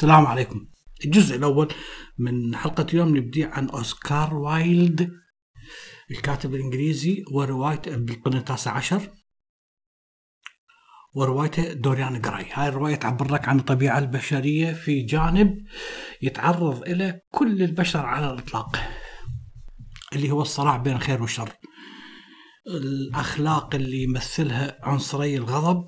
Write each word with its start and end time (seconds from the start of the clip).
السلام 0.00 0.26
عليكم. 0.26 0.66
الجزء 1.04 1.36
الأول 1.36 1.72
من 2.18 2.56
حلقة 2.56 2.86
اليوم 2.92 3.16
نبدي 3.16 3.44
عن 3.44 3.68
أوسكار 3.70 4.34
وايلد 4.34 5.10
الكاتب 6.10 6.54
الإنجليزي 6.54 7.24
وروايته 7.32 7.96
بالقرن 7.96 8.36
التاسع 8.36 8.72
عشر 8.72 9.10
وروايته 11.14 11.72
دوريان 11.72 12.20
جراي. 12.20 12.46
هاي 12.52 12.68
الرواية 12.68 12.94
تعبر 12.94 13.32
لك 13.32 13.48
عن 13.48 13.58
الطبيعة 13.58 13.98
البشرية 13.98 14.72
في 14.72 15.02
جانب 15.02 15.66
يتعرض 16.22 16.82
إلى 16.82 17.20
كل 17.30 17.62
البشر 17.62 18.06
على 18.06 18.30
الإطلاق 18.30 18.76
اللي 20.12 20.30
هو 20.30 20.42
الصراع 20.42 20.76
بين 20.76 20.96
الخير 20.96 21.22
والشر 21.22 21.52
الأخلاق 22.66 23.74
اللي 23.74 24.02
يمثلها 24.02 24.78
عنصري 24.82 25.36
الغضب 25.36 25.86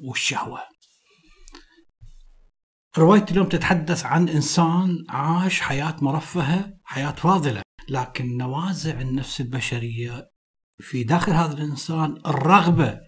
والشهوة. 0.00 0.71
رواية 2.98 3.26
اليوم 3.30 3.48
تتحدث 3.48 4.04
عن 4.04 4.28
إنسان 4.28 5.04
عاش 5.08 5.60
حياة 5.60 5.96
مرفهة 6.02 6.74
حياة 6.84 7.10
فاضلة 7.10 7.62
لكن 7.88 8.36
نوازع 8.36 9.00
النفس 9.00 9.40
البشرية 9.40 10.30
في 10.80 11.04
داخل 11.04 11.32
هذا 11.32 11.52
الإنسان 11.52 12.16
الرغبة 12.26 12.98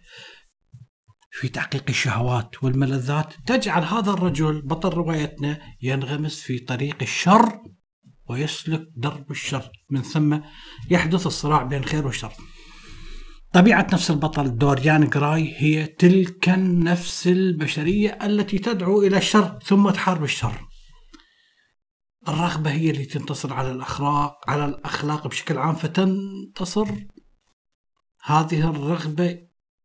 في 1.31 1.49
تحقيق 1.49 1.85
الشهوات 1.89 2.65
والملذات. 2.65 3.35
تجعل 3.47 3.83
هذا 3.83 4.11
الرجل 4.11 4.63
بطل 4.63 4.89
روايتنا 4.89 5.61
ينغمس 5.83 6.41
في 6.41 6.59
طريق 6.59 6.97
الشر 7.03 7.63
ويسلك 8.29 8.89
درب 8.97 9.31
الشر 9.31 9.71
من 9.91 10.03
ثم 10.03 10.39
يحدث 10.91 11.27
الصراع 11.27 11.63
بين 11.63 11.83
الخير 11.83 12.07
والشر. 12.07 12.33
طبيعة 13.55 13.87
نفس 13.93 14.11
البطل 14.11 14.59
دوريان 14.59 15.09
جراي 15.09 15.55
هي 15.57 15.87
تلك 15.87 16.49
النفس 16.49 17.27
البشرية 17.27 18.19
التي 18.23 18.59
تدعو 18.59 19.03
إلى 19.03 19.17
الشر 19.19 19.59
ثم 19.65 19.91
تحارب 19.91 20.25
الشر. 20.25 20.69
الرغبة 22.29 22.71
هي 22.71 22.91
اللي 22.91 23.05
تنتصر 23.05 23.53
على 23.55 23.71
الأخلاق 23.71 24.51
على 24.51 24.65
الأخلاق 24.65 25.27
بشكل 25.27 25.59
عام 25.59 25.75
فتنتصر. 25.75 26.89
هذه 28.25 28.71
الرغبة 28.71 29.39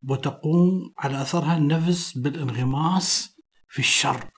وتقوم 0.10 0.94
على 1.00 1.22
أثرها 1.22 1.58
النفس 1.58 2.18
بالانغماس 2.18 3.38
في 3.68 3.80
الشر. 3.80 4.30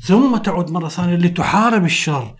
ثم 0.00 0.36
تعود 0.36 0.70
مرة 0.70 0.88
ثانية 0.88 1.16
لتحارب 1.16 1.84
الشر 1.84 2.36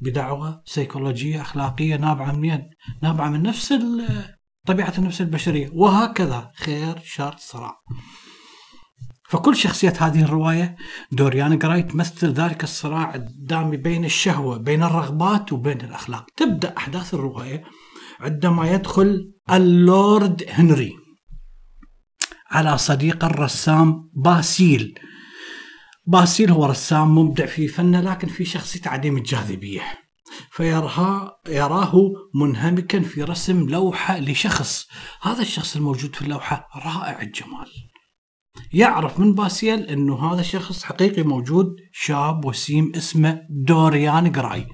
بدعوة 0.00 0.62
سيكولوجية 0.64 1.40
أخلاقية 1.40 1.96
نابعة 1.96 2.32
من 2.32 2.60
نابعة 3.02 3.28
من 3.28 3.42
نفس 3.42 3.72
طبيعة 4.66 4.92
النفس 4.98 5.20
البشرية. 5.20 5.70
وهكذا 5.72 6.50
خير 6.56 6.98
شر 7.04 7.34
صراع. 7.38 7.82
فكل 9.28 9.56
شخصية 9.56 9.94
هذه 10.00 10.22
الرواية 10.22 10.76
دوريان 11.12 11.58
جراي 11.58 11.82
تمثل 11.82 12.32
ذلك 12.32 12.64
الصراع 12.64 13.14
الدامي 13.14 13.76
بين 13.76 14.04
الشهوة 14.04 14.56
بين 14.56 14.82
الرغبات 14.82 15.52
وبين 15.52 15.80
الأخلاق. 15.80 16.26
تبدأ 16.36 16.76
أحداث 16.76 17.14
الرواية 17.14 17.64
عندما 18.20 18.70
يدخل 18.70 19.32
اللورد 19.50 20.44
هنري 20.48 20.92
على 22.50 22.78
صديق 22.78 23.24
الرسام 23.24 24.10
باسيل. 24.14 24.98
باسيل 26.06 26.50
هو 26.50 26.66
رسام 26.66 27.18
مبدع 27.18 27.46
في 27.46 27.68
فنه 27.68 28.00
لكن 28.00 28.28
في 28.28 28.44
شخصيته 28.44 28.90
عديم 28.90 29.16
الجاذبية 29.16 30.01
فيراه 30.50 31.36
يراه 31.48 32.12
منهمكا 32.34 33.00
في 33.00 33.22
رسم 33.22 33.68
لوحة 33.68 34.18
لشخص. 34.18 34.88
هذا 35.22 35.42
الشخص 35.42 35.76
الموجود 35.76 36.16
في 36.16 36.22
اللوحة 36.22 36.68
رائع 36.76 37.22
الجمال. 37.22 37.68
يعرف 38.72 39.20
من 39.20 39.34
باسيل 39.34 39.82
أنه 39.82 40.32
هذا 40.32 40.40
الشخص 40.40 40.84
حقيقي 40.84 41.22
موجود. 41.22 41.76
شاب 41.92 42.44
وسيم 42.44 42.92
اسمه 42.96 43.40
دوريان 43.50 44.32
جراي. 44.32 44.66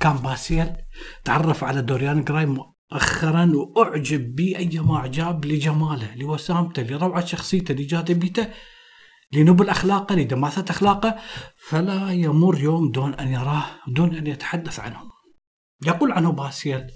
كان 0.00 0.16
باسيل 0.16 0.70
تعرف 1.24 1.64
على 1.64 1.82
دوريان 1.82 2.24
جراي 2.24 2.46
مؤخرا 2.46 3.52
وأعجب 3.54 4.34
به 4.34 4.56
ايما 4.56 4.96
أعجاب 4.96 5.44
لجماله 5.44 6.14
لوسامته 6.14 6.82
لروعة 6.82 7.24
شخصيته 7.24 7.74
لجاذبيته. 7.74 8.48
لنبل 9.32 9.68
اخلاقه 9.68 10.14
لدماثه 10.14 10.64
اخلاقه 10.70 11.16
فلا 11.68 12.12
يمر 12.12 12.60
يوم 12.60 12.90
دون 12.90 13.14
أن 13.14 13.28
يراه 13.28 13.64
دون 13.88 14.14
أن 14.14 14.26
يتحدث 14.26 14.80
عنه. 14.80 15.00
يقول 15.86 16.12
عنه 16.12 16.32
باسيل 16.32 16.86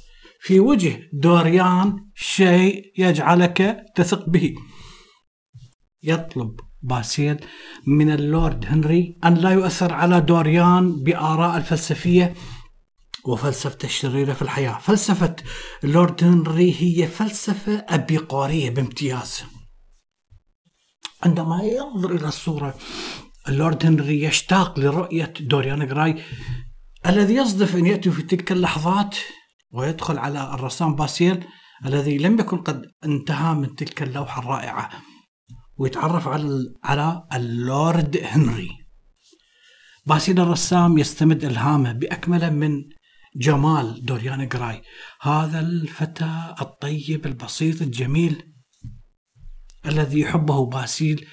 في 0.40 0.60
وجه 0.60 1.10
دوريان 1.12 2.10
شيء 2.14 2.92
يجعلك 2.98 3.84
تثق 3.96 4.28
به. 4.28 4.54
يطلب 6.02 6.60
باسيل 6.82 7.36
من 7.86 8.10
اللورد 8.10 8.66
هنري 8.66 9.18
أن 9.24 9.34
لا 9.34 9.50
يؤثر 9.50 9.92
على 9.92 10.20
دوريان 10.20 11.02
بآراء 11.02 11.56
الفلسفية 11.56 12.34
وفلسفته 13.24 13.86
الشريرة 13.86 14.32
في 14.32 14.42
الحياة 14.42 14.78
فلسفة 14.78 15.36
اللورد 15.84 16.24
هنري 16.24 16.74
هي 16.78 17.06
فلسفة 17.06 17.84
أبيقورية 17.88 18.70
بامتياز 18.70 19.42
عندما 21.24 21.62
ينظر 21.62 22.14
إلى 22.14 22.28
الصورة 22.28 22.74
اللورد 23.48 23.86
هنري 23.86 24.22
يشتاق 24.22 24.78
لرؤية 24.78 25.34
دوريان 25.40 25.86
جراي 25.86 26.22
الذي 27.06 27.34
يصدف 27.34 27.76
أن 27.76 27.86
يأتي 27.86 28.10
في 28.10 28.22
تلك 28.22 28.52
اللحظات 28.52 29.16
ويدخل 29.70 30.18
على 30.18 30.54
الرسام 30.54 30.94
باسيل 30.94 31.44
الذي 31.86 32.18
لم 32.18 32.40
يكن 32.40 32.58
قد 32.58 32.82
انتهى 33.04 33.54
من 33.54 33.74
تلك 33.74 34.02
اللوحة 34.02 34.42
الرائعة 34.42 34.90
ويتعرف 35.78 36.28
على 36.28 36.74
على 36.84 37.22
اللورد 37.34 38.20
هنري. 38.24 38.68
باسيل 40.06 40.40
الرسام 40.40 40.98
يستمد 40.98 41.44
إلهامه 41.44 41.92
بأكمله 41.92 42.50
من 42.50 42.84
جمال 43.36 44.04
دوريان 44.04 44.48
جراي 44.48 44.82
هذا 45.20 45.60
الفتى 45.60 46.54
الطيب 46.60 47.26
البسيط 47.26 47.82
الجميل 47.82 48.51
الذي 49.86 50.20
يحبه 50.20 50.66
باسيل 50.66 51.26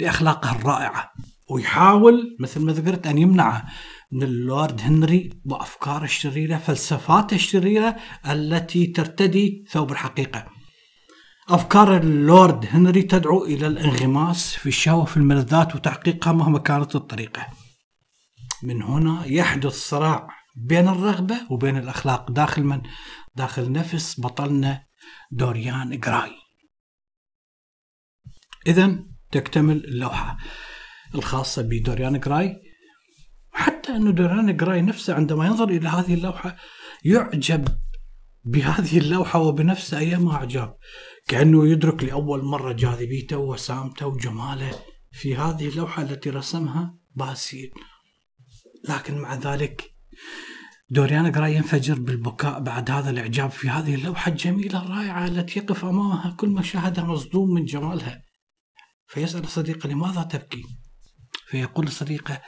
لأخلاقه 0.00 0.52
الرائعة. 0.56 1.12
ويحاول 1.50 2.36
مثل 2.40 2.60
ما 2.60 2.72
ذكرت 2.72 3.06
أن 3.06 3.18
يمنعه 3.18 3.66
من 4.12 4.22
اللورد 4.22 4.80
هنري 4.80 5.30
وأفكاره 5.44 6.04
الشريرة 6.04 6.56
فلسفاته 6.56 7.34
الشريرة 7.34 7.96
التي 8.30 8.86
ترتدي 8.86 9.64
ثوب 9.70 9.92
الحقيقة. 9.92 10.46
أفكار 11.48 11.96
اللورد 11.96 12.66
هنري 12.70 13.02
تدعو 13.02 13.44
إلى 13.44 13.66
الانغماس 13.66 14.54
في 14.54 14.66
الشهوة 14.68 15.04
في 15.04 15.16
الملذات 15.16 15.74
وتحقيقها 15.74 16.32
مهما 16.32 16.58
كانت 16.58 16.96
الطريقة. 16.96 17.46
من 18.62 18.82
هنا 18.82 19.26
يحدث 19.26 19.72
صراع 19.72 20.28
بين 20.56 20.88
الرغبة 20.88 21.36
وبين 21.50 21.76
الأخلاق. 21.76 22.30
داخل 22.30 22.64
من؟ 22.64 22.82
داخل 23.36 23.72
نفس 23.72 24.20
بطلنا 24.20 24.82
دوريان 25.30 26.00
جراي 26.00 26.39
إذا 28.70 29.04
تكتمل 29.30 29.84
اللوحة 29.84 30.36
الخاصة 31.14 31.62
بدوريان 31.62 32.20
جراي. 32.20 32.56
حتى 33.52 33.96
أن 33.96 34.14
دوريان 34.14 34.56
جراي 34.56 34.82
نفسه 34.82 35.14
عندما 35.14 35.46
ينظر 35.46 35.68
إلى 35.68 35.88
هذه 35.88 36.14
اللوحة 36.14 36.56
يعجب 37.04 37.68
بهذه 38.44 38.98
اللوحة 38.98 39.40
وبنفسه 39.40 39.98
أيما 39.98 40.34
أعجاب 40.34 40.76
كأنه 41.28 41.68
يدرك 41.68 42.04
لأول 42.04 42.44
مرة 42.44 42.72
جاذبيته 42.72 43.38
وسامته 43.38 44.06
وجماله 44.06 44.70
في 45.12 45.36
هذه 45.36 45.68
اللوحة 45.68 46.02
التي 46.02 46.30
رسمها 46.30 46.94
باسيل. 47.14 47.70
لكن 48.88 49.18
مع 49.18 49.34
ذلك 49.34 49.94
دوريان 50.90 51.32
جراي 51.32 51.54
ينفجر 51.54 51.98
بالبكاء 52.00 52.60
بعد 52.60 52.90
هذا 52.90 53.10
الإعجاب 53.10 53.50
في 53.50 53.68
هذه 53.68 53.94
اللوحة 53.94 54.30
الجميلة 54.30 54.82
الرائعة 54.82 55.26
التي 55.26 55.58
يقف 55.58 55.84
أمامها 55.84 56.34
كل 56.36 56.48
ما 56.48 56.62
شاهدها 56.62 57.04
مصدوم 57.04 57.54
من 57.54 57.64
جمالها. 57.64 58.29
فيسأل 59.10 59.48
صديقه 59.48 59.88
لماذا 59.88 60.22
تبكي؟ 60.22 60.64
فيقول 61.46 61.88
صديقه 61.88 62.42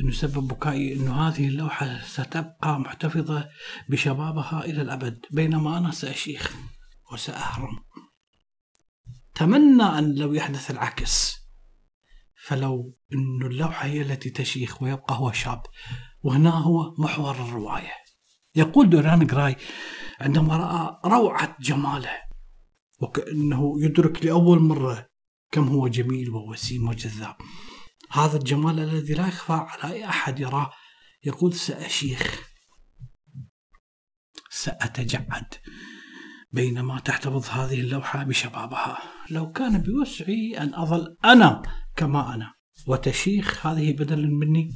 أنه 0.00 0.12
سبب 0.12 0.48
بكائي 0.48 0.92
أنه 0.92 1.28
هذه 1.28 1.48
اللوحة 1.48 2.00
ستبقى 2.04 2.80
محتفظة 2.80 3.48
بشبابها 3.88 4.64
إلى 4.64 4.82
الأبد 4.82 5.26
بينما 5.30 5.78
أنا 5.78 5.90
سأشيخ 5.90 6.56
وسأهرم 7.12 7.78
تمنى 9.34 9.82
أن 9.82 10.14
لو 10.14 10.34
يحدث 10.34 10.70
العكس 10.70 11.36
فلو 12.44 12.96
أن 13.12 13.46
اللوحة 13.46 13.86
هي 13.86 14.02
التي 14.02 14.30
تشيخ 14.30 14.82
ويبقى 14.82 15.14
هو 15.14 15.32
شاب 15.32 15.62
وهنا 16.22 16.50
هو 16.50 16.94
محور 16.98 17.34
الرواية 17.34 17.92
يقول 18.54 18.90
دوران 18.90 19.26
جراي 19.26 19.56
عندما 20.20 20.56
رأى 20.56 21.00
روعة 21.04 21.56
جماله 21.60 22.10
وكأنه 23.00 23.84
يدرك 23.84 24.24
لأول 24.24 24.60
مرة 24.60 25.07
كم 25.50 25.68
هو 25.68 25.88
جميل 25.88 26.30
ووسيم 26.30 26.88
وجذاب. 26.88 27.36
هذا 28.10 28.36
الجمال 28.36 28.80
الذي 28.80 29.14
لا 29.14 29.28
يخفى 29.28 29.52
على 29.52 29.94
أي 29.94 30.08
أحد 30.08 30.40
يراه 30.40 30.70
يقول 31.24 31.54
سأشيخ. 31.54 32.48
سأتجعد 34.50 35.54
بينما 36.52 37.00
تحتفظ 37.00 37.48
هذه 37.48 37.80
اللوحة 37.80 38.24
بشبابها. 38.24 38.98
لو 39.30 39.52
كان 39.52 39.78
بوسعي 39.78 40.58
أن 40.58 40.74
أظل 40.74 41.16
أنا 41.24 41.62
كما 41.96 42.34
أنا. 42.34 42.54
وتشيخ 42.86 43.66
هذه 43.66 43.92
بدل 43.92 44.30
مني. 44.30 44.70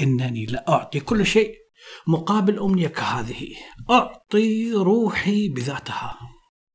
إنني 0.00 0.46
لا 0.46 0.68
أعطي 0.68 1.00
كل 1.00 1.26
شيء 1.26 1.54
مقابل 2.06 2.58
أمنية 2.58 2.88
كهذه. 2.88 3.46
أعطي 3.90 4.72
روحي 4.72 5.48
بذاتها. 5.48 6.18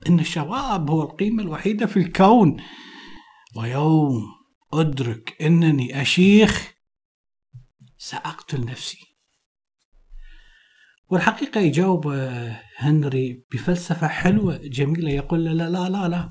إن 0.08 0.20
الشباب 0.20 0.90
هو 0.90 1.04
القيمة 1.04 1.44
الوحيدة 1.44 1.86
في 1.86 1.98
الكون. 1.98 2.58
ويوم 3.56 4.24
أدرك 4.74 5.36
أنني 5.42 6.02
أشيخ 6.02 6.74
سأقتل 7.98 8.66
نفسي. 8.66 8.98
والحقيقة 11.10 11.62
يجاوب 11.62 12.08
هنري 12.78 13.46
بفلسفة 13.52 14.08
حلوة 14.08 14.58
جميلة 14.58 15.12
يقول 15.12 15.44
لا 15.46 15.70
لا 15.70 15.90
لا 15.90 16.08
لا. 16.08 16.30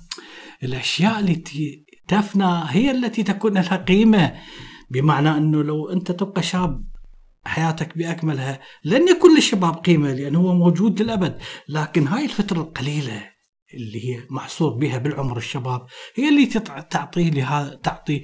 الأشياء 0.63 1.21
التي 1.21 1.87
تفنى 2.09 2.63
هي 2.69 2.91
التي 2.91 3.23
تكون 3.23 3.55
لها 3.55 3.77
قيمة 3.77 4.35
بمعنى 4.91 5.31
أنه 5.31 5.63
لو 5.63 5.91
أنت 5.91 6.13
تبقى 6.13 6.43
شاب 6.43 6.85
حياتك 7.45 7.99
بأكملها 7.99 8.61
لن 8.85 9.09
يكون 9.09 9.35
للشباب 9.35 9.75
قيمة 9.75 10.13
لأنه 10.13 10.39
هو 10.39 10.55
موجود 10.55 11.03
للأبد. 11.03 11.39
لكن 11.69 12.07
هاي 12.07 12.25
الفترة 12.25 12.61
القليلة 12.61 13.32
اللي 13.75 14.05
هي 14.05 14.27
محصور 14.31 14.71
بها 14.79 14.99
بالعمر 14.99 15.37
الشباب 15.37 15.87
هي 16.15 16.29
اللي 16.29 16.47
تعطي 16.47 17.33
تعطي 17.83 18.23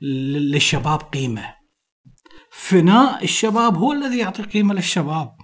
للشباب 0.00 1.00
قيمة. 1.00 1.54
فناء 2.52 3.24
الشباب 3.24 3.76
هو 3.76 3.92
الذي 3.92 4.18
يعطي 4.18 4.42
قيمة 4.42 4.74
للشباب. 4.74 5.36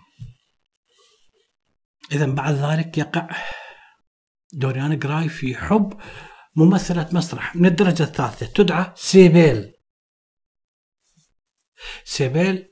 إذا 2.13 2.27
بعد 2.27 2.55
ذلك 2.55 2.99
يقع 2.99 3.29
دوريان 4.53 4.99
جراي 4.99 5.29
في 5.29 5.55
حب 5.57 6.01
ممثلة 6.57 7.09
مسرح 7.13 7.57
من 7.57 7.67
الدرجة 7.67 8.03
الثالثة 8.03 8.47
تدعى 8.47 8.93
سيبيل. 8.97 9.73
سيبيل 12.05 12.69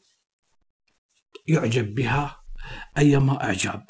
يعجب 1.47 1.95
بها 1.95 2.45
أيما 2.99 3.45
إعجاب. 3.45 3.87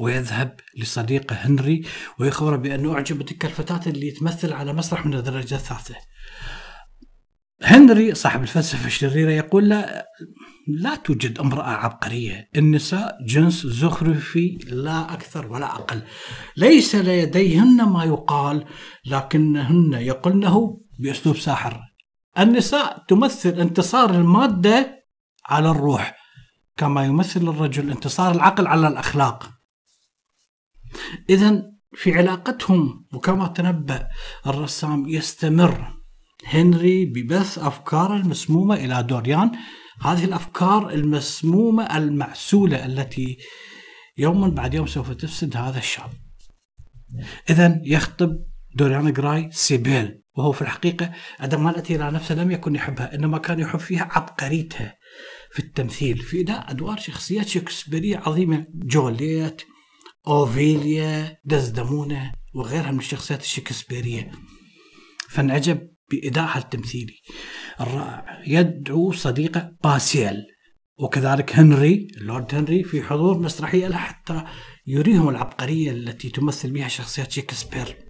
ويذهب 0.00 0.60
لصديقه 0.78 1.36
هنري 1.36 1.82
ويخبره 2.18 2.56
بأنه 2.56 2.94
أعجب 2.94 3.22
تلك 3.22 3.44
الفتاة 3.44 3.80
اللي 3.86 4.10
تمثل 4.10 4.52
على 4.52 4.72
مسرح 4.72 5.06
من 5.06 5.14
الدرجة 5.14 5.54
الثالثة. 5.54 5.94
هنري 7.62 8.14
صاحب 8.14 8.42
الفلسفة 8.42 8.86
الشريرة 8.86 9.30
يقول 9.30 9.68
لا 9.68 10.06
لا 10.68 10.94
توجد 10.94 11.38
امرأة 11.38 11.70
عبقرية. 11.70 12.50
النساء 12.56 13.18
جنس 13.26 13.66
زخرفي 13.66 14.58
لا 14.66 15.12
أكثر 15.12 15.52
ولا 15.52 15.66
أقل. 15.66 16.02
ليس 16.56 16.94
لديهن 16.94 17.82
ما 17.82 18.04
يقال 18.04 18.64
لكنهن 19.06 19.92
يقلنه 19.92 20.80
بأسلوب 20.98 21.36
ساحر. 21.36 21.80
النساء 22.38 23.04
تمثل 23.08 23.60
انتصار 23.60 24.10
المادة 24.10 25.04
على 25.46 25.70
الروح 25.70 26.16
كما 26.76 27.04
يمثل 27.04 27.48
الرجل 27.48 27.90
انتصار 27.90 28.34
العقل 28.34 28.66
على 28.66 28.88
الأخلاق. 28.88 29.55
إذا 31.30 31.62
في 31.94 32.12
علاقتهم 32.14 33.06
وكما 33.14 33.46
تنبأ 33.46 34.08
الرسام 34.46 35.08
يستمر. 35.08 35.96
هنري 36.46 37.04
ببث 37.04 37.58
أفكار 37.58 38.16
المسمومة 38.16 38.74
إلى 38.74 39.02
دوريان. 39.02 39.52
هذه 40.00 40.24
الأفكار 40.24 40.90
المسمومة 40.90 41.96
المعسولة 41.96 42.86
التي 42.86 43.38
يوما 44.18 44.48
بعد 44.48 44.74
يوم 44.74 44.86
سوف 44.86 45.12
تفسد 45.12 45.56
هذا 45.56 45.78
الشاب 45.78 46.10
إذا 47.50 47.80
يخطب 47.84 48.38
دوريان 48.74 49.12
جراي 49.12 49.48
سيبيل 49.52 50.22
وهو 50.36 50.52
في 50.52 50.62
الحقيقة 50.62 51.12
عندما 51.40 51.72
نأتي 51.72 51.96
إلى 51.96 52.10
نفسه 52.10 52.34
لم 52.34 52.50
يكن 52.50 52.74
يحبها 52.74 53.14
إنما 53.14 53.38
كان 53.38 53.60
يحب 53.60 53.78
فيها 53.78 54.08
عبقريتها 54.10 54.96
في 55.52 55.58
التمثيل 55.58 56.18
في 56.18 56.40
أداء 56.40 56.70
أدوار 56.70 56.96
شخصيات 56.96 57.48
شكسبيرية 57.48 58.16
عظيمة 58.18 58.66
جوليت 58.74 59.62
أوفيليا 60.28 61.38
دزدمونة 61.44 62.32
وغيرها 62.54 62.90
من 62.90 62.98
الشخصيات 62.98 63.40
الشكسبيرية. 63.40 64.32
فأعجب 65.28 65.88
بإدائها 66.10 66.58
التمثيلي 66.58 67.20
الرائع. 67.80 68.42
يدعو 68.46 69.12
صديقه 69.12 69.72
باسيل 69.84 70.36
وكذلك 70.98 71.56
هنري 71.56 72.08
اللورد 72.16 72.54
هنري 72.54 72.84
في 72.84 73.02
حضور 73.02 73.38
مسرحية 73.38 73.88
له 73.88 73.96
حتى 73.96 74.44
يريهم 74.86 75.28
العبقرية 75.28 75.90
التي 75.90 76.28
تمثل 76.30 76.70
بها 76.70 76.88
شخصيات 76.88 77.32
شكسبير. 77.32 78.06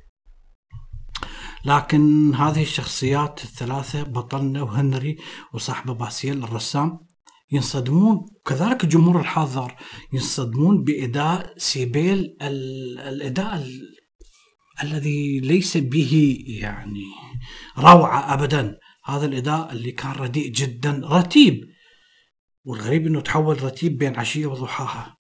لكن 1.64 2.34
هذه 2.34 2.62
الشخصيات 2.62 3.44
الثلاثة 3.44 4.02
بطلنا 4.02 4.62
وهنري 4.62 5.16
وصاحبه 5.52 5.94
باسيل 5.94 6.44
الرسام 6.44 7.06
ينصدمون 7.52 8.16
وكذلك 8.16 8.84
الجمهور 8.84 9.20
الحاضر 9.20 9.76
ينصدمون 10.12 10.84
بإداء 10.84 11.54
سيبيل 11.58 12.37
الإداء 12.43 13.66
الذي 14.82 15.40
ليس 15.40 15.76
به 15.76 16.44
يعني 16.46 17.04
روعة 17.78 18.34
ابدا. 18.34 18.78
هذا 19.04 19.26
الإداء 19.26 19.72
اللي 19.72 19.93
كان 19.93 20.12
رديء 20.12 20.52
جدا 20.52 21.00
رتيب. 21.04 21.60
والغريب 22.64 23.06
إنه 23.06 23.20
تحول 23.20 23.62
رتيب 23.64 23.98
بين 23.98 24.16
عشية 24.16 24.46
وضحاها. 24.46 25.16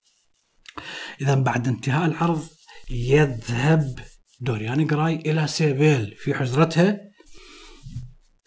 اذا 1.20 1.34
بعد 1.34 1.68
انتهاء 1.68 2.06
العرض 2.06 2.46
يذهب 2.90 3.98
دوريان 4.40 4.86
جراي 4.86 5.14
إلى 5.14 5.46
سيبيل 5.46 6.14
في 6.18 6.34
حجرتها 6.34 7.00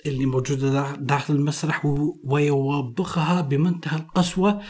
اللي 0.06 0.26
موجودة 0.26 0.96
داخل 0.96 1.36
المسرح 1.36 1.86
ويوبخها 2.24 3.42
بمنتهى 3.42 3.98
القسوة 4.00 4.62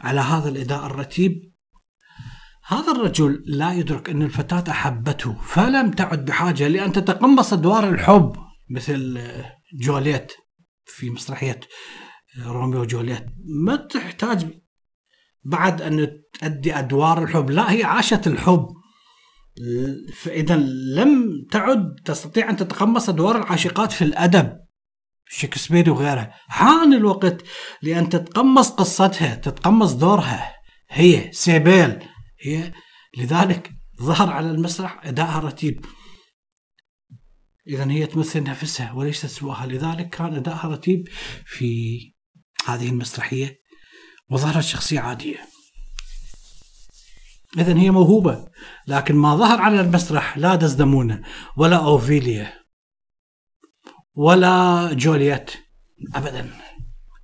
على 0.00 0.20
هذا 0.20 0.48
الإداء 0.48 0.86
الرتيب. 0.86 1.52
هذا 2.66 2.92
الرجل 2.92 3.42
لا 3.46 3.72
يدرك 3.72 4.10
أن 4.10 4.22
الفتاة 4.22 4.72
أحبته 4.72 5.34
فلم 5.42 5.90
تعد 5.90 6.24
بحاجة 6.24 6.68
لأن 6.68 6.92
تتقمص 6.92 7.52
أدوار 7.52 7.88
الحب 7.88 8.32
مثل 8.70 9.20
جوليت 9.74 10.32
في 10.84 11.10
مسرحية 11.10 11.60
روميو 12.46 12.80
وجوليت 12.80 13.26
ما 13.44 13.76
تحتاج 13.76 14.46
بعد 15.44 15.82
أن 15.82 16.22
تؤدي 16.40 16.78
أدوار 16.78 17.22
الحب. 17.22 17.50
لا 17.50 17.72
هي 17.72 17.84
عاشت 17.84 18.26
الحب. 18.26 18.68
فإذا 20.14 20.56
لم 20.96 21.46
تعد 21.50 21.94
تستطيع 22.04 22.50
أن 22.50 22.56
تتقمص 22.56 23.08
أدوار 23.08 23.36
العاشقات 23.36 23.92
في 23.92 24.04
الأدب. 24.04 24.58
شكسبير 25.32 25.90
وغيرها. 25.90 26.34
حان 26.48 26.94
الوقت 26.94 27.42
لأن 27.82 28.08
تتقمص 28.08 28.70
قصتها 28.70 29.34
تتقمص 29.34 29.92
دورها. 29.92 30.54
هي 30.90 31.32
سيبيل. 31.32 31.98
هي 32.40 32.72
لذلك 33.18 33.70
ظهر 34.02 34.30
على 34.30 34.50
المسرح 34.50 35.00
أداءها 35.04 35.38
رتيب. 35.38 35.86
إذا 37.68 37.90
هي 37.90 38.06
تمثل 38.06 38.42
نفسها 38.42 38.92
وليست 38.92 39.26
سواها. 39.26 39.66
لذلك 39.66 40.08
كان 40.08 40.34
أداءها 40.34 40.68
رتيب 40.68 41.08
في 41.46 41.98
هذه 42.66 42.88
المسرحية 42.88 43.58
وظهرت 44.30 44.64
شخصية 44.64 45.00
عادية. 45.00 45.48
إذا 47.58 47.78
هي 47.78 47.90
موهوبة 47.90 48.48
لكن 48.86 49.14
ما 49.14 49.36
ظهر 49.36 49.60
على 49.60 49.80
المسرح 49.80 50.38
لا 50.38 50.54
دزدمونة 50.54 51.22
ولا 51.56 51.76
أوفيليا. 51.76 52.61
ولا 54.14 54.88
جولييت. 54.92 55.50
ابدا. 56.14 56.50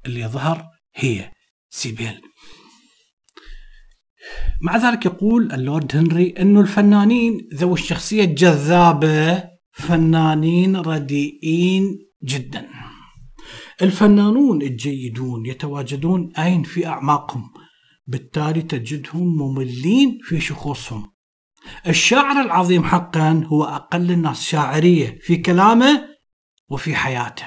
اللي 0.07 0.27
ظهر 0.27 0.65
هي 0.95 1.31
سيبيل. 1.71 2.21
مع 4.63 4.77
ذلك 4.77 5.07
يقول 5.07 5.53
اللورد 5.53 5.97
هنري 5.97 6.35
إنه 6.39 6.61
الفنانين 6.61 7.49
ذوي 7.55 7.73
الشخصية 7.73 8.25
الجذابة 8.25 9.45
فنانين 9.73 10.77
رديئين 10.77 11.99
جدا. 12.25 12.69
الفنانون 13.83 14.63
الجيدون 14.63 15.47
يتواجدون 15.47 16.33
أين 16.39 16.63
في 16.63 16.87
أعماقهم؟ 16.87 17.51
بالتالي 18.07 18.63
تجدهم 18.63 19.37
مملين 19.37 20.19
في 20.23 20.41
شخوصهم. 20.41 21.13
الشاعر 21.87 22.41
العظيم 22.41 22.85
حقا 22.85 23.45
هو 23.47 23.65
أقل 23.65 24.11
الناس 24.11 24.43
شاعرية 24.43 25.19
في 25.23 25.37
كلامه 25.37 26.08
وفي 26.69 26.97
حياته. 26.97 27.47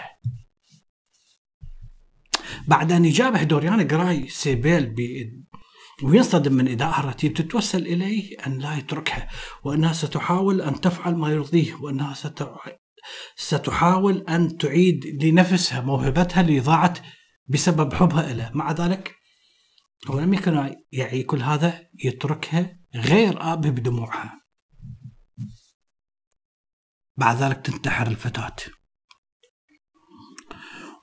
بعد 2.67 2.91
أن 2.91 3.05
يجابه 3.05 3.43
دوريان 3.43 3.87
جراي 3.87 4.27
سيبيل. 4.27 4.95
وينصدم 6.03 6.53
من 6.53 6.67
إدائها 6.67 6.99
الرتيب 6.99 7.33
تتوسل 7.33 7.87
إليه 7.87 8.37
أن 8.47 8.57
لا 8.57 8.77
يتركها 8.77 9.29
وأنها 9.63 9.93
ستحاول 9.93 10.61
أن 10.61 10.81
تفعل 10.81 11.15
ما 11.15 11.29
يرضيه 11.29 11.75
وأنها 11.75 12.13
ست... 12.13 12.47
ستحاول 13.35 14.25
أن 14.29 14.57
تعيد 14.57 15.23
لنفسها 15.23 15.81
موهبتها 15.81 16.41
اللي 16.41 16.59
ضاعت 16.59 16.99
بسبب 17.47 17.93
حبها 17.93 18.33
له 18.33 18.51
مع 18.53 18.71
ذلك 18.71 19.15
هو 20.07 20.19
لم 20.19 20.33
يكن 20.33 20.75
يعي 20.91 21.23
كل 21.23 21.41
هذا 21.41 21.89
يتركها 22.03 22.79
غير 22.95 23.53
آبه 23.53 23.69
بدموعها. 23.69 24.41
بعد 27.17 27.37
ذلك 27.37 27.65
تنتحر 27.65 28.07
الفتاة. 28.07 28.55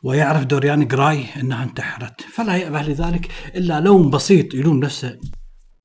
ويعرف 0.05 0.45
دوريان 0.45 0.88
جراي 0.88 1.25
أنها 1.37 1.64
انتحرت. 1.64 2.21
فلا 2.21 2.57
يأبه 2.57 2.83
لذلك 2.83 3.31
إلا 3.55 3.81
لوم 3.81 4.11
بسيط 4.11 4.55
يلوم 4.55 4.81
نفسه. 4.81 5.19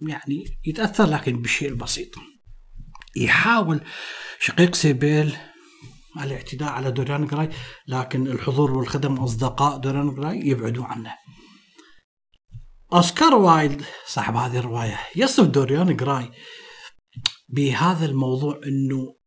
يعني 0.02 0.46
يتأثر 0.66 1.06
لكن 1.06 1.42
بالشيء 1.42 1.70
البسيط 1.70 2.10
يحاول 3.18 3.82
شقيق 4.40 4.76
سيبيل 4.76 5.36
الاعتداء 6.22 6.70
على 6.70 6.92
دوريان 6.92 7.28
جراي 7.28 7.50
لكن 7.88 8.28
الحضور 8.28 8.72
والخدم 8.72 9.14
أصدقاء 9.14 9.78
دوريان 9.78 10.16
جراي 10.16 10.48
يبعدوا 10.48 10.86
عنه. 10.86 11.14
أوسكار 12.94 13.36
وايلد 13.36 13.84
صاحب 14.08 14.36
هذه 14.36 14.58
الرواية 14.58 15.00
يصف 15.16 15.44
دوريان 15.44 15.96
جراي 15.96 16.32
بهذا 17.50 18.06
الموضوع 18.06 18.56
آه 18.56 19.23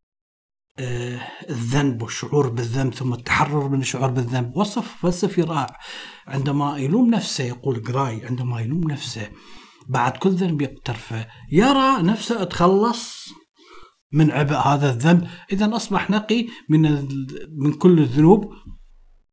الذنب 1.50 2.02
والشعور 2.02 2.48
بالذنب 2.48 2.94
ثم 2.94 3.12
التحرر 3.12 3.68
من 3.68 3.80
الشعور 3.80 4.10
بالذنب. 4.10 4.56
وصف 4.56 4.96
فلسفي 5.02 5.42
رائع. 5.42 5.78
عندما 6.26 6.78
يلوم 6.78 7.10
نفسه 7.10 7.44
يقول 7.44 7.82
جراي 7.82 8.26
عندما 8.26 8.60
يلوم 8.60 8.90
نفسه 8.90 9.28
بعد 9.88 10.16
كل 10.16 10.30
ذنب 10.30 10.62
يقترفه 10.62 11.26
يرى 11.52 12.02
نفسه 12.02 12.44
تخلص 12.44 13.28
من 14.12 14.30
عبء 14.30 14.56
هذا 14.56 14.90
الذنب. 14.90 15.28
اذا 15.52 15.76
أصبح 15.76 16.10
نقي 16.10 16.46
من 16.68 17.08
من 17.58 17.72
كل 17.72 17.98
الذنوب. 17.98 18.52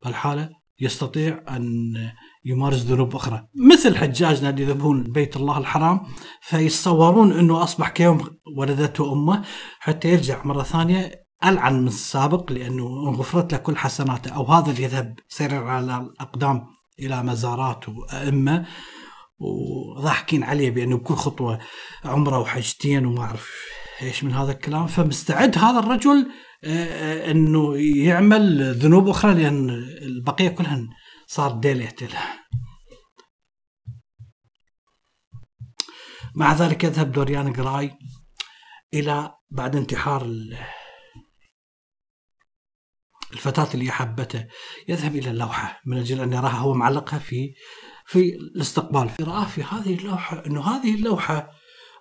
الحاله 0.06 0.50
يستطيع 0.80 1.44
أن 1.50 1.94
يمارس 2.46 2.82
ذنوب 2.82 3.16
أخرى. 3.16 3.48
مثل 3.72 3.98
حجاجنا 3.98 4.50
اللي 4.50 4.62
يذبحون 4.64 5.04
بيت 5.04 5.38
الله 5.38 5.58
الحرام 5.58 6.02
فيتصورون 6.42 7.32
إنه 7.32 7.64
أصبح 7.64 7.90
كيوم 7.90 8.38
ولدته 8.58 9.14
أمه 9.14 9.44
حتى 9.80 10.10
يرجع 10.10 10.44
مرة 10.46 10.64
ثانية 10.64 11.23
العن 11.46 11.82
من 11.82 11.88
السابق 11.88 12.52
لأنه 12.52 13.10
انغفرت 13.10 13.52
له 13.52 13.58
كل 13.58 13.78
حسناته 13.78 14.32
أو 14.32 14.46
هذا 14.46 14.72
اللي 14.72 14.84
يذهب 14.84 15.20
سير 15.28 15.64
على 15.64 15.98
الأقدام 15.98 16.66
إلى 17.00 17.24
مزارات 17.24 17.90
وأئمة 17.90 18.66
وضاحكين 19.40 20.44
عليه 20.44 20.72
بأنه 20.72 20.98
بكل 20.98 21.16
خطوة 21.16 21.60
عمره 22.06 22.40
وحجتين 22.40 23.06
وما 23.06 23.22
أعرف 23.22 23.52
إيش 24.02 24.24
من 24.24 24.34
هذا 24.34 24.52
الكلام. 24.52 24.88
فمستعد 24.88 25.58
هذا 25.58 25.80
الرجل 25.80 26.32
آه، 26.64 26.68
آه، 26.68 27.32
إنه 27.32 27.78
يعمل 27.78 28.74
ذنوب 28.74 29.10
أخرى 29.10 29.34
لأن 29.34 29.70
البقية 30.02 30.50
كلها 30.50 30.82
صار 31.28 31.52
ديليت 31.52 32.04
له. 32.04 32.20
مع 36.36 36.54
ذلك 36.54 36.84
يذهب 36.84 37.12
دوريان 37.12 37.54
جراي 37.54 37.92
إلى 38.94 39.32
بعد 39.52 39.76
انتحار 39.76 40.24
الفتاة 43.34 43.68
اللي 43.74 43.90
أحبته 43.90 44.46
يذهب 44.88 45.16
إلى 45.16 45.30
اللوحة 45.30 45.82
من 45.86 45.98
أجل 45.98 46.22
أن 46.22 46.34
يراها 46.34 46.58
هو 46.58 46.74
معلقها 46.74 47.20
في 47.20 47.54
في 48.06 48.36
الاستقبال. 48.36 49.10
رآه 49.22 49.46
في 49.46 49.64
هذه 49.64 49.96
اللوحة 49.96 50.46
أنه 50.46 50.62
هذه 50.62 50.96
اللوحة 50.96 51.50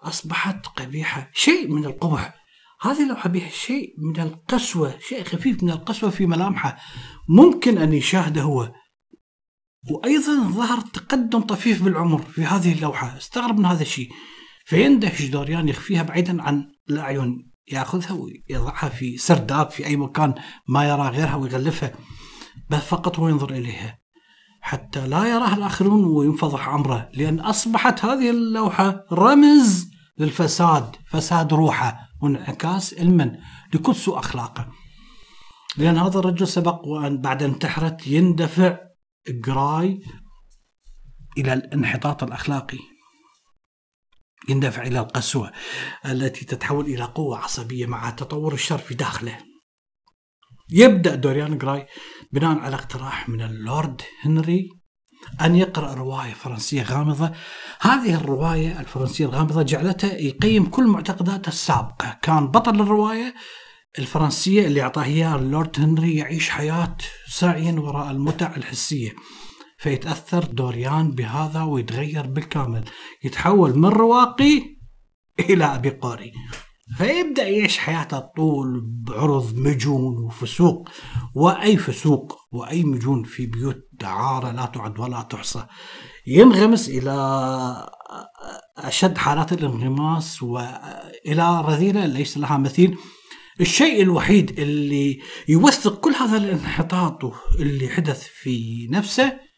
أصبحت 0.02 0.66
قبيحة 0.66 1.30
شيء 1.34 1.68
من 1.68 1.84
القبح. 1.84 2.34
هذه 2.80 3.02
اللوحة 3.02 3.28
بها 3.28 3.48
شيء 3.48 3.94
من 3.98 4.20
القسوة 4.20 4.98
شيء 5.08 5.24
خفيف 5.24 5.62
من 5.62 5.70
القسوة 5.70 6.10
في 6.10 6.26
ملامحه. 6.26 6.78
ممكن 7.28 7.78
أن 7.78 7.92
يشاهده 7.92 8.42
هو. 8.42 8.72
وأيضا 9.90 10.48
ظهر 10.48 10.80
تقدم 10.80 11.40
طفيف 11.40 11.82
بالعمر 11.82 12.22
في 12.22 12.44
هذه 12.44 12.72
اللوحة. 12.72 13.16
استغرب 13.16 13.58
من 13.58 13.66
هذا 13.66 13.82
الشيء. 13.82 14.10
فيندهش 14.66 15.22
دوريان 15.22 15.68
يخفيها 15.68 16.02
بعيدا 16.02 16.42
عن 16.42 16.72
الأعين. 16.90 17.51
ياخذها 17.69 18.12
ويضعها 18.12 18.88
في 18.88 19.16
سرداب 19.16 19.71
في 19.71 19.87
أي 19.87 19.97
مكان 19.97 20.35
ما 20.69 20.88
يرى 20.88 21.09
غيرها 21.09 21.35
ويغلفها 21.35 21.92
بل 22.71 22.78
فقط 22.78 23.19
هو 23.19 23.28
ينظر 23.28 23.50
إليها. 23.50 23.99
حتى 24.61 25.07
لا 25.07 25.25
يراها 25.25 25.54
الآخرون 25.54 26.04
وينفضح 26.04 26.69
أمره 26.69 27.11
لأن 27.14 27.40
أصبحت 27.40 28.04
هذه 28.04 28.31
اللوحة 28.31 29.04
رمز 29.12 29.90
للفساد 30.19 30.97
فساد 31.07 31.54
روحه 31.54 32.09
وانعكاس 32.23 32.92
المن 32.92 33.37
لكل 33.75 33.95
سوء 33.95 34.19
أخلاقه. 34.19 34.69
لأن 35.76 35.99
هذا 35.99 36.19
الرجل 36.19 36.49
سبق 36.49 36.87
وأن 36.87 37.21
بعد 37.21 37.42
انتحرت 37.42 38.07
يندفع 38.07 38.78
جراي 39.28 40.00
إلى 41.38 41.52
الانحطاط 41.52 42.23
الأخلاقي. 42.23 42.78
يندفع 44.49 44.82
إلى 44.82 45.00
القسوة 45.00 45.52
التي 46.06 46.44
تتحول 46.44 46.84
إلى 46.84 47.04
قوة 47.04 47.38
عصبية 47.38 47.87
مع 47.87 48.11
تطور 48.11 48.54
الشر 48.54 48.78
في 48.78 48.94
داخله. 48.94 49.38
يبدأ 50.70 51.14
دوريان 51.14 51.58
جراي 51.58 51.87
بناء 52.32 52.58
على 52.58 52.76
اقتراح 52.76 53.28
من 53.28 53.42
اللورد 53.42 54.02
هنري 54.22 54.68
أن 55.40 55.56
يقرأ 55.56 55.94
رواية 55.94 56.32
فرنسية 56.32 56.82
غامضة. 56.82 57.32
هذه 57.80 58.14
الرواية 58.14 58.80
الفرنسية 58.80 59.25
الغامضة 59.26 59.62
جعلته 59.62 60.08
يقيم 60.08 60.66
كل 60.66 60.87
معتقداته 60.87 61.49
السابقة. 61.49 62.18
كان 62.22 62.46
بطل 62.46 62.80
الرواية 62.80 63.34
الفرنسية 63.99 64.66
اللي 64.66 64.82
أعطاه 64.82 65.04
إياها 65.04 65.37
اللورد 65.37 65.80
هنري 65.80 66.16
يعيش 66.16 66.50
حياة 66.50 66.96
سعيا 67.28 67.72
وراء 67.72 68.11
المتع 68.11 68.56
الحسية. 68.56 69.11
فيتأثر 69.82 70.44
دوريان 70.44 71.10
بهذا 71.10 71.62
ويتغير 71.62 72.26
بالكامل. 72.26 72.84
يتحول 73.24 73.78
من 73.78 73.88
رواقي 73.88 74.62
إلى 75.40 75.64
أبي 75.64 75.90
قوري 75.90 76.32
فيبدأ 76.96 77.48
يعيش 77.48 77.78
حياته 77.78 78.18
طول 78.18 78.82
بعرض 78.84 79.56
مجون 79.56 80.24
وفسوق. 80.24 80.88
وأي 81.34 81.76
فسوق 81.76 82.38
وأي 82.52 82.84
مجون 82.84 83.22
في 83.24 83.46
بيوت 83.46 83.88
دعارة 83.92 84.50
لا 84.52 84.66
تعد 84.66 84.98
ولا 84.98 85.22
تحصى. 85.22 85.66
ينغمس 86.26 86.88
إلى 86.88 87.12
أشد 88.78 89.18
حالات 89.18 89.52
الانغماس 89.52 90.42
وإلى 90.42 91.60
رذيلة 91.60 92.06
ليس 92.06 92.38
لها 92.38 92.58
مثيل. 92.58 92.98
الشيء 93.60 94.02
الوحيد 94.02 94.60
اللي 94.60 95.20
يوثق 95.48 96.00
كل 96.00 96.12
هذا 96.12 96.36
الانحطاط 96.36 97.24
اللي 97.58 97.88
حدث 97.88 98.22
في 98.42 98.86
نفسه 98.90 99.51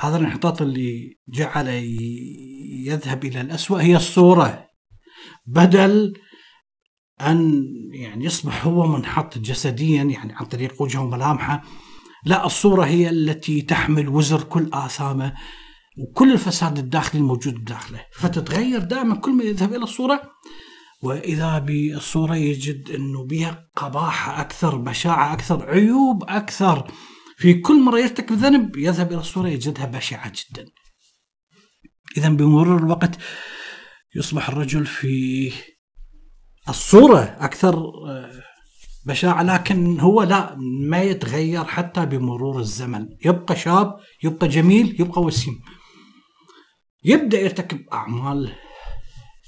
هذا 0.00 0.16
الانحطاط 0.16 0.62
اللي 0.62 1.18
جعل 1.28 1.68
يذهب 2.86 3.24
إلى 3.24 3.40
الاسوء 3.40 3.80
هي 3.80 3.96
الصورة. 3.96 4.68
بدل 5.46 6.14
أن 7.20 7.64
يعني 7.92 8.24
يصبح 8.24 8.66
هو 8.66 8.86
منحط 8.86 9.38
جسديا 9.38 10.02
يعني 10.02 10.32
عن 10.32 10.46
طريق 10.46 10.82
وجهه 10.82 11.00
وملامحه 11.00 11.62
لا 12.26 12.46
الصورة 12.46 12.84
هي 12.84 13.10
التي 13.10 13.62
تحمل 13.62 14.08
وزر 14.08 14.42
كل 14.42 14.70
آثامه 14.72 15.34
وكل 15.98 16.32
الفساد 16.32 16.78
الداخلي 16.78 17.20
الموجود 17.20 17.54
بداخله 17.54 18.06
فتتغير 18.12 18.80
دائما 18.80 19.14
كل 19.14 19.32
ما 19.32 19.44
يذهب 19.44 19.74
إلى 19.74 19.84
الصورة. 19.84 20.22
وإذا 21.02 21.58
بالصورة 21.58 22.36
يجد 22.36 22.90
إنه 22.90 23.24
بها 23.24 23.68
قباحة 23.76 24.40
أكثر 24.40 24.76
بشاعة 24.76 25.32
أكثر 25.32 25.70
عيوب 25.70 26.24
أكثر. 26.28 26.86
في 27.44 27.54
كل 27.54 27.82
مرة 27.82 27.98
يرتكب 27.98 28.36
ذنب 28.36 28.76
يذهب 28.76 29.12
إلى 29.12 29.20
الصورة 29.20 29.48
يجدها 29.48 29.86
بشعة 29.86 30.32
جدا. 30.32 30.66
إذا 32.16 32.28
بمرور 32.28 32.78
الوقت 32.78 33.18
يصبح 34.14 34.48
الرجل 34.48 34.86
في 34.86 35.52
الصورة 36.68 37.36
أكثر 37.40 37.74
آه، 38.08 38.42
بشاعة 39.06 39.42
لكن 39.42 40.00
هو 40.00 40.22
لا 40.22 40.56
ما 40.88 41.02
يتغير 41.02 41.64
حتى 41.64 42.06
بمرور 42.06 42.60
الزمن. 42.60 43.08
يبقى 43.24 43.56
شاب 43.56 43.96
يبقى 44.22 44.48
جميل 44.48 44.96
يبقى 45.00 45.22
وسيم. 45.22 45.60
يبدأ 47.04 47.40
يرتكب 47.40 47.88
أعمال 47.92 48.52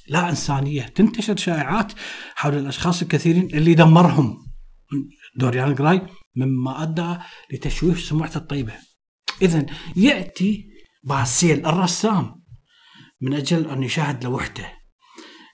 لا 0.09 0.29
إنسانية. 0.29 0.83
تنتشر 0.83 1.37
شائعات 1.37 1.93
حول 2.35 2.55
الأشخاص 2.55 3.03
الكثيرين 3.03 3.47
اللي 3.55 3.75
دمرهم. 3.75 4.47
دوريان 5.37 5.75
جراي 5.75 6.07
مما 6.37 6.83
أدى 6.83 7.17
لتشويه 7.53 7.95
سمعته 7.95 8.39
الطيبة. 8.39 8.75
اذا 9.43 9.67
يأتي 9.97 10.69
باسيل 11.05 11.67
الرسام 11.67 12.43
من 13.21 13.35
أجل 13.35 13.71
أن 13.71 13.83
يشاهد 13.83 14.25
لوحته 14.25 14.67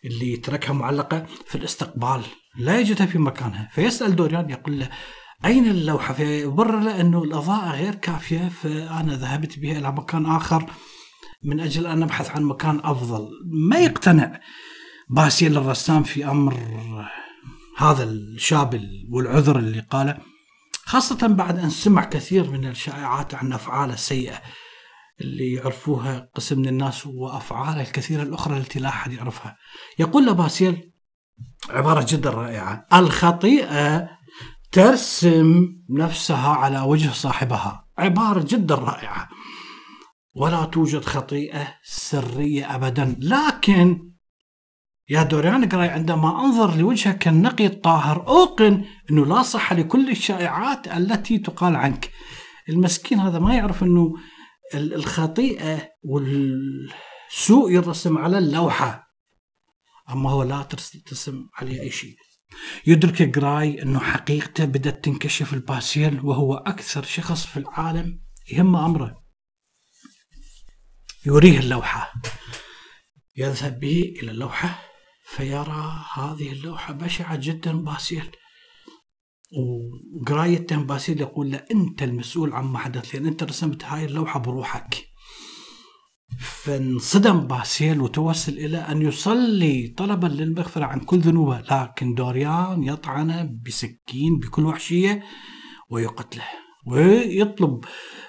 اللي 0.05 0.37
تركها 0.37 0.73
معلقة 0.73 1.27
في 1.47 1.55
الاستقبال 1.55 2.23
لا 2.59 2.81
يجدها 2.81 3.07
في 3.07 3.19
مكانها 3.19 3.69
فيسأل 3.73 4.17
دوريان 4.17 4.51
يقول 4.51 4.81
له 4.81 4.91
أين 5.45 5.67
اللوحة؟ 5.67 6.15
فيبرر 6.15 6.81
له 6.81 7.01
أنه 7.01 7.23
الأضاءة 7.23 7.71
غير 7.71 7.95
كافية 7.95 8.49
فأنا 8.49 9.17
ذهبت 9.17 9.59
بها 9.59 9.79
إلى 9.79 9.93
مكان 9.93 10.27
آخر 10.27 10.71
من 11.45 11.61
أجل 11.61 11.87
أن 11.87 12.03
أبحث 12.03 12.31
عن 12.31 12.43
مكان 12.43 12.81
أفضل 12.85 13.29
ما 13.69 13.79
يقتنع 13.79 14.41
باسيل 15.11 15.57
الرسام 15.57 16.03
في 16.03 16.27
أمر 16.27 16.57
هذا 17.79 18.05
الشاب 18.05 18.81
والعذر 19.11 19.59
اللي 19.59 19.81
قاله 19.81 20.19
خاصة 20.93 21.27
بعد 21.27 21.59
أن 21.59 21.71
سمع 21.71 22.05
كثير 22.05 22.51
من 22.51 22.69
الشائعات 22.69 23.35
عن 23.35 23.53
أفعاله 23.53 23.95
السيئة 23.95 24.43
اللي 25.21 25.53
يعرفوها 25.53 26.31
قسم 26.35 26.59
من 26.59 26.69
الناس 26.69 27.07
وأفعاله 27.07 27.81
الكثيرة 27.81 28.23
الأخرى 28.23 28.57
التي 28.57 28.79
لا 28.79 28.89
أحد 28.89 29.13
يعرفها. 29.13 29.57
يقول 29.99 30.27
لباسيل 30.27 30.93
عبارة 31.71 32.07
جدا 32.09 32.31
رائعة 32.31 32.87
الخطيئة 32.93 34.09
ترسم 34.73 35.67
نفسها 35.91 36.49
على 36.49 36.81
وجه 36.81 37.11
صاحبها. 37.13 37.89
عبارة 37.99 38.45
جدا 38.49 38.75
رائعة. 38.75 39.29
ولا 40.35 40.65
توجد 40.65 41.05
خطيئة 41.05 41.75
سرية 41.83 42.75
أبدا. 42.75 43.17
لكن 43.19 44.12
يا 45.09 45.23
دوريان 45.23 45.69
جراي 45.69 45.89
عندما 45.89 46.45
أنظر 46.45 46.77
لوجهك 46.77 47.29
النقي 47.29 47.67
الطاهر 47.67 48.27
أوقن 48.29 48.85
أنه 49.11 49.27
لا 49.27 49.43
صحة 49.43 49.77
لكل 49.77 50.11
الشائعات 50.11 50.89
التي 50.89 51.39
تقال 51.39 51.77
عنك. 51.77 52.11
المسكين 52.69 53.21
هذا 53.21 53.39
ما 53.39 53.55
يعرف 53.55 53.83
أنه 53.83 54.15
الخطيئة 54.75 55.89
والسوء 56.05 57.71
يرسم 57.71 58.19
على 58.19 58.39
اللوحة 58.39 59.13
أما 60.11 60.31
هو 60.31 60.43
لا 60.43 60.63
ترسم 61.07 61.49
عليه 61.55 61.81
أي 61.81 61.91
شيء. 61.91 62.15
يدرك 62.87 63.23
جراي 63.23 63.83
أنه 63.83 64.01
حقيقته 64.01 64.65
بدأت 64.65 65.05
تنكشف 65.05 65.55
لباسيل 65.55 66.21
وهو 66.25 66.55
أكثر 66.55 67.03
شخص 67.03 67.47
في 67.47 67.57
العالم 67.57 68.21
يهم 68.53 68.77
أمره. 68.77 69.23
يريه 71.27 71.59
اللوحة. 71.59 72.13
يذهب 73.37 73.81
به 73.81 74.15
إلى 74.23 74.31
اللوحة. 74.31 74.92
فيرى 75.37 76.05
هذه 76.15 76.53
اللوحة 76.53 76.93
بشعة 76.93 77.37
جدا 77.37 77.73
باسيل. 77.73 78.31
وغراي 80.21 80.53
يتهم 80.53 80.87
باسيل 80.87 81.21
يقول 81.21 81.51
له 81.51 81.65
أنت 81.71 82.03
المسؤول 82.03 82.53
عما 82.53 82.79
حدث 82.79 83.15
لأن 83.15 83.27
أنت 83.27 83.43
رسمت 83.43 83.85
هاي 83.85 84.05
اللوحة 84.05 84.41
بروحك. 84.41 85.05
فانصدم 86.39 87.41
باسيل 87.41 88.01
وتوسل 88.01 88.59
إلى 88.59 88.79
أن 88.79 89.03
يصلي 89.03 89.95
طلبا 89.97 90.27
للمغفرة 90.27 90.85
عن 90.85 91.01
كل 91.01 91.19
ذنوبه 91.19 91.61
لكن 91.61 92.15
دوريان 92.15 92.83
يطعنه 92.83 93.51
بسكين 93.67 94.39
بكل 94.39 94.65
وحشية 94.65 95.23
ويقتله. 95.91 96.45
ويطلب 96.87 97.85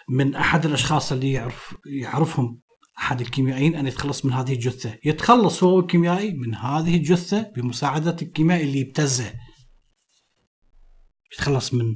من 0.10 0.36
أحد 0.36 0.66
الأشخاص 0.66 1.12
اللي 1.12 1.32
يعرف 1.32 1.76
يعرفهم 1.86 2.63
أحد 2.98 3.22
الكيميائيين 3.22 3.76
أن 3.76 3.88
يتخلص 3.88 4.26
من 4.26 4.34
هذه 4.34 4.54
الجثة. 4.54 4.98
يتخلص 5.06 5.64
هو 5.64 5.80
الكيميائي 5.80 6.34
من 6.34 6.56
هذه 6.56 6.98
الجثة 6.98 7.52
بمساعدة 7.56 8.16
الكيميائي 8.22 8.64
اللي 8.64 8.80
يبتزه 8.80 9.34
يتخلص 11.34 11.74
من 11.74 11.96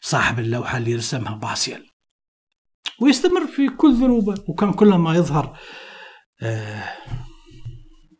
صاحب 0.00 0.38
اللوحة 0.38 0.78
اللي 0.78 0.94
رسمها 0.94 1.34
باسيل. 1.34 1.86
ويستمر 3.00 3.46
في 3.46 3.68
كل 3.68 3.94
ذنوبه. 3.94 4.34
وكان 4.48 4.72
كلما 4.72 5.14
يظهر 5.14 5.58
آه 6.42 6.84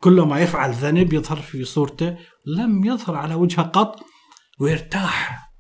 كلما 0.01 0.41
يفعل 0.41 0.73
ذنب 0.73 1.13
يظهر 1.13 1.37
في 1.37 1.65
صورته. 1.65 2.17
لم 2.47 2.85
يظهر 2.85 3.17
على 3.17 3.35
وجهه 3.35 3.63
قط 3.63 4.01
ويرتاح 4.61 5.51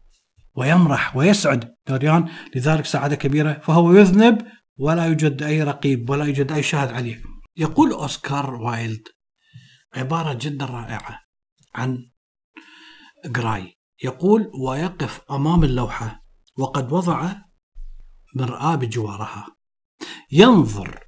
ويمرح 0.55 1.17
ويسعد. 1.17 1.75
دوريان 1.89 2.29
لذلك 2.57 2.85
سعادة 2.85 3.17
كبيرة. 3.17 3.53
فهو 3.53 3.93
يذنب 3.93 4.47
ولا 4.81 5.07
يوجد 5.07 5.43
أي 5.43 5.63
رقيب 5.63 6.11
ولا 6.11 6.25
يوجد 6.25 6.53
أي 6.53 6.63
شاهد 6.63 6.93
عليه. 6.93 7.23
يقول 7.57 7.93
أوسكار 7.93 8.55
وايلد 8.55 9.09
عبارة 9.95 10.33
جدا 10.33 10.65
رائعة 10.65 11.21
عن 11.75 12.11
جراي. 13.27 13.79
يقول 14.05 14.51
ويقف 14.55 15.21
أمام 15.31 15.65
اللوحة 15.65 16.25
وقد 16.59 16.93
وضع 16.93 17.33
مرآة 18.37 18.75
بجوارها. 18.75 19.47
ينظر 20.33 21.01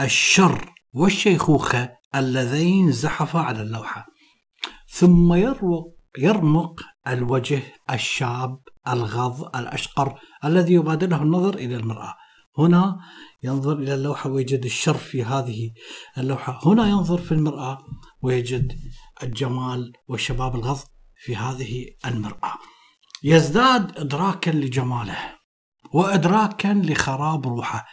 الشر 0.00 0.74
والشيخوخة 0.92 1.96
اللذين 2.14 2.92
زحفا 2.92 3.38
على 3.38 3.62
اللوحة. 3.62 4.06
ثم 4.88 5.34
يرمق, 5.34 5.84
يرمق 6.18 6.80
الوجه 7.08 7.62
الشاب 7.90 8.60
الغض 8.88 9.56
الأشقر 9.56 10.20
الذي 10.44 10.74
يبادله 10.74 11.22
النظر 11.22 11.54
إلى 11.54 11.76
المرآة. 11.76 12.14
هنا 12.58 12.98
ينظر 13.42 13.72
إلى 13.72 13.94
اللوحة 13.94 14.30
ويجد 14.30 14.64
الشر 14.64 14.94
في 14.94 15.24
هذه 15.24 15.72
اللوحة. 16.18 16.60
هنا 16.64 16.88
ينظر 16.88 17.18
في 17.18 17.32
المرآة 17.32 17.78
ويجد 18.22 18.78
الجمال 19.22 19.92
والشباب 20.08 20.54
الغض 20.54 20.78
في 21.16 21.36
هذه 21.36 21.86
المرآة. 22.06 22.54
يزداد 23.24 23.98
إدراكا 23.98 24.50
لجماله 24.50 25.18
وإدراكا 25.92 26.68
لخراب 26.68 27.46
روحه. 27.46 27.86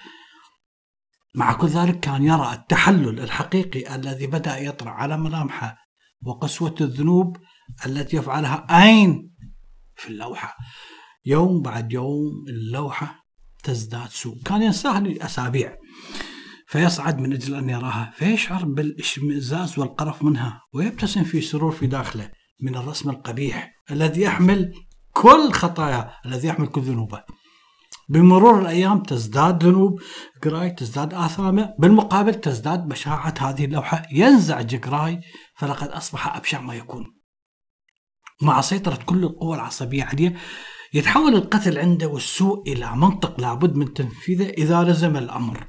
مع 1.36 1.54
كل 1.54 1.68
ذلك 1.68 2.00
كان 2.00 2.24
يرى 2.24 2.54
التحلل 2.54 3.20
الحقيقي 3.20 3.96
الذي 3.96 4.28
بدأ 4.28 4.58
يطرأ 4.58 4.90
على 4.90 5.18
ملامحه 5.18 5.78
وقسوة 6.26 6.76
الذنوب 6.82 7.38
التي 7.86 8.18
يفعلها 8.18 8.84
أين؟ 8.84 9.36
في 9.96 10.10
اللوحة. 10.10 10.56
يوم 11.26 11.62
بعد 11.62 11.94
يوم 11.94 12.46
اللوحة 12.48 13.23
تزداد 13.64 14.10
سوء. 14.10 14.38
كان 14.46 14.62
ينساها 14.62 15.00
لأسابيع. 15.00 15.78
فيصعد 16.68 17.20
من 17.20 17.34
أجل 17.34 17.56
أن 17.56 17.70
يراها. 17.70 18.14
فيشعر 18.16 18.66
بالإشمئزاز 18.66 19.80
والقرف 19.80 20.24
منها 20.24 20.62
ويبتسم 20.74 21.24
في 21.24 21.42
سرور 21.42 21.72
في 21.72 21.88
داخله 21.88 22.32
من 22.62 22.76
الرسم 22.76 23.10
القبيح 23.10 23.72
الذي 23.92 24.22
يحمل 24.22 24.74
كل 25.12 25.52
خطاياه 25.52 26.14
الذي 26.26 26.48
يحمل 26.48 26.68
كل 26.68 26.82
ذنوبه. 26.82 27.24
بمرور 28.10 28.62
الأيام 28.62 29.04
تزداد 29.04 29.64
ذنوب 29.64 30.02
جراي 30.44 30.72
تزداد 30.72 31.14
آثامه. 31.14 31.74
بالمقابل 31.80 32.36
تزداد 32.36 32.88
بشاعة 32.88 33.34
هذه 33.40 33.66
اللوحة. 33.66 34.04
ينزعج 34.12 34.76
جراي 34.76 35.22
فلقد 35.58 35.88
أصبح 35.88 36.36
أبشع 36.36 36.62
ما 36.62 36.76
يكون. 36.76 37.06
مع 38.42 38.62
سيطرة 38.62 39.00
كل 39.06 39.24
القوى 39.24 39.56
العصبية 39.56 40.04
عليه 40.04 40.36
يتحول 40.94 41.36
القتل 41.36 41.78
عنده 41.78 42.08
والسوء 42.08 42.72
إلى 42.72 42.96
منطق 42.96 43.42
لابد 43.42 43.76
من 43.76 43.94
تنفيذه 43.94 44.50
إذا 44.50 44.84
لزم 44.84 45.18
الأمر. 45.18 45.68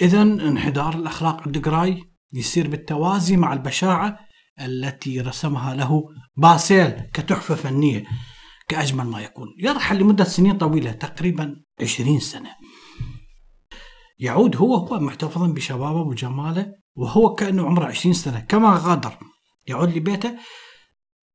إذا 0.00 0.22
انحدار 0.22 0.94
الأخلاق 0.94 1.42
عند 1.46 1.58
جراي 1.58 2.02
يصير 2.32 2.68
بالتوازي 2.68 3.36
مع 3.36 3.52
البشاعة 3.52 4.18
التي 4.60 5.20
رسمها 5.20 5.74
له 5.74 6.02
باسيل 6.36 6.90
كتحفة 6.90 7.54
فنية 7.54 8.04
كأجمل 8.68 9.04
ما 9.04 9.20
يكون. 9.20 9.48
يرحل 9.58 9.98
لمدة 9.98 10.24
سنين 10.24 10.58
طويلة 10.58 10.92
تقريبا 10.92 11.56
20 11.80 12.20
سنة. 12.20 12.50
يعود 14.18 14.56
هو 14.56 14.76
هو 14.76 15.00
محتفظا 15.00 15.46
بشبابه 15.46 16.00
وجماله 16.00 16.72
وهو 16.96 17.34
كأنه 17.34 17.66
عمره 17.66 17.84
20 17.84 18.12
سنة 18.12 18.40
كما 18.40 18.80
غادر. 18.84 19.18
يعود 19.66 19.96
لبيته 19.96 20.34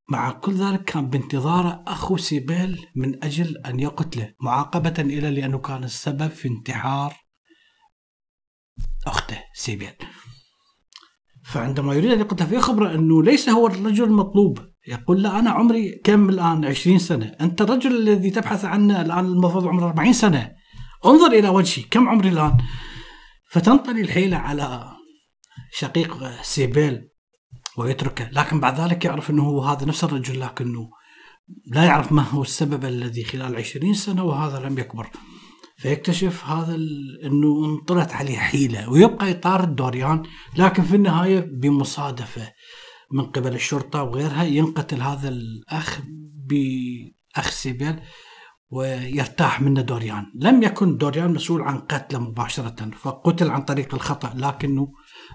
مع 0.09 0.31
كل 0.31 0.53
ذلك 0.53 0.83
كان 0.83 1.09
بانتظاره 1.09 1.83
أخو 1.87 2.17
سيبيل 2.17 2.85
من 2.95 3.23
أجل 3.23 3.57
أن 3.57 3.79
يقتله 3.79 4.33
معاقبة 4.41 4.93
إلى 4.99 5.31
لأنه 5.31 5.57
كان 5.57 5.83
السبب 5.83 6.27
في 6.27 6.47
انتحار 6.47 7.13
أخته 9.07 9.37
سيبيل. 9.53 9.93
فعندما 11.45 11.93
يريد 11.93 12.11
أن 12.11 12.19
يقتله 12.19 12.47
فيخبره 12.47 12.95
أنه 12.95 13.23
ليس 13.23 13.49
هو 13.49 13.67
الرجل 13.67 14.03
المطلوب 14.03 14.59
يقول 14.87 15.23
لا 15.23 15.39
أنا 15.39 15.49
عمري 15.49 16.01
كم 16.03 16.29
الآن؟ 16.29 16.65
20 16.65 16.99
سنة. 16.99 17.25
أنت 17.41 17.61
الرجل 17.61 17.97
الذي 17.97 18.29
تبحث 18.29 18.65
عنه 18.65 19.01
الآن 19.01 19.25
المفروض 19.25 19.67
عمره 19.67 19.85
40 19.85 20.13
سنة. 20.13 20.51
انظر 21.05 21.27
إلى 21.27 21.49
وجهي 21.49 21.83
كم 21.83 22.09
عمري 22.09 22.29
الآن؟ 22.29 22.57
فتنطلي 23.49 24.01
الحيلة 24.01 24.37
على 24.37 24.91
شقيق 25.71 26.41
سيبيل. 26.41 27.10
ويتركه. 27.81 28.29
لكن 28.31 28.59
بعد 28.59 28.79
ذلك 28.79 29.05
يعرف 29.05 29.29
أنه 29.29 29.43
هو 29.43 29.61
هذا 29.61 29.85
نفس 29.85 30.03
الرجل 30.03 30.39
لكنه 30.39 30.89
لا 31.65 31.83
يعرف 31.83 32.11
ما 32.11 32.21
هو 32.21 32.41
السبب 32.41 32.85
الذي 32.85 33.23
خلال 33.23 33.55
20 33.55 33.93
سنة 33.93 34.23
وهذا 34.23 34.67
لم 34.67 34.79
يكبر. 34.79 35.09
فيكتشف 35.77 36.45
هذا 36.45 36.75
إنه 37.25 37.65
انطلت 37.65 38.11
عليه 38.11 38.37
حيلة 38.37 38.89
ويبقى 38.89 39.31
يطارد 39.31 39.75
دوريان 39.75 40.23
لكن 40.57 40.83
في 40.83 40.95
النهاية 40.95 41.39
بمصادفة 41.39 42.51
من 43.11 43.23
قبل 43.23 43.55
الشرطة 43.55 44.03
وغيرها 44.03 44.43
ينقتل 44.43 45.01
هذا 45.01 45.29
الأخ 45.29 45.99
بأخ 46.47 47.49
سيبيل 47.49 47.99
ويرتاح 48.69 49.61
منه 49.61 49.81
دوريان. 49.81 50.25
لم 50.35 50.63
يكن 50.63 50.97
دوريان 50.97 51.33
مسؤول 51.33 51.61
عن 51.61 51.77
قتله 51.77 52.19
مباشرة 52.19 52.89
فقتل 53.01 53.49
عن 53.51 53.61
طريق 53.61 53.93
الخطأ 53.95 54.33
لكنه 54.35 54.87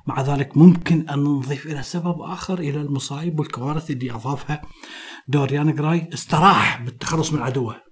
مع 0.07 0.21
ذلك 0.21 0.57
ممكن 0.57 1.09
أن 1.09 1.19
نضيف 1.19 1.66
إلى 1.66 1.83
سبب 1.83 2.21
آخر 2.21 2.59
إلى 2.59 2.81
المصايب 2.81 3.38
والكوارث 3.38 3.90
اللي 3.90 4.12
أضافها 4.12 4.62
دوريان 5.29 5.75
جراي 5.75 6.11
استراح 6.14 6.83
بالتخلص 6.83 7.33
من 7.33 7.42
عدوه. 7.42 7.83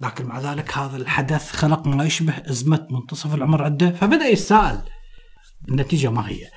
لكن 0.00 0.26
مع 0.26 0.40
ذلك 0.40 0.78
هذا 0.78 0.96
الحدث 0.96 1.52
خلق 1.52 1.86
ما 1.86 2.04
يشبه 2.04 2.50
أزمة 2.50 2.86
منتصف 2.90 3.34
العمر 3.34 3.62
عنده 3.62 3.90
فبدأ 3.90 4.26
يتساءل 4.26 4.90
النتيجة 5.68 6.10
ما 6.10 6.28
هي؟ 6.28 6.50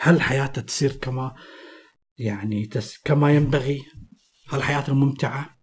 هل 0.00 0.20
حياته 0.20 0.62
تصير 0.62 0.92
كما 0.92 1.34
يعني 2.18 2.66
تس 2.66 2.98
كما 3.04 3.32
ينبغي؟ 3.36 3.82
هل 4.48 4.62
حياته 4.62 4.94
ممتعة؟ 4.94 5.58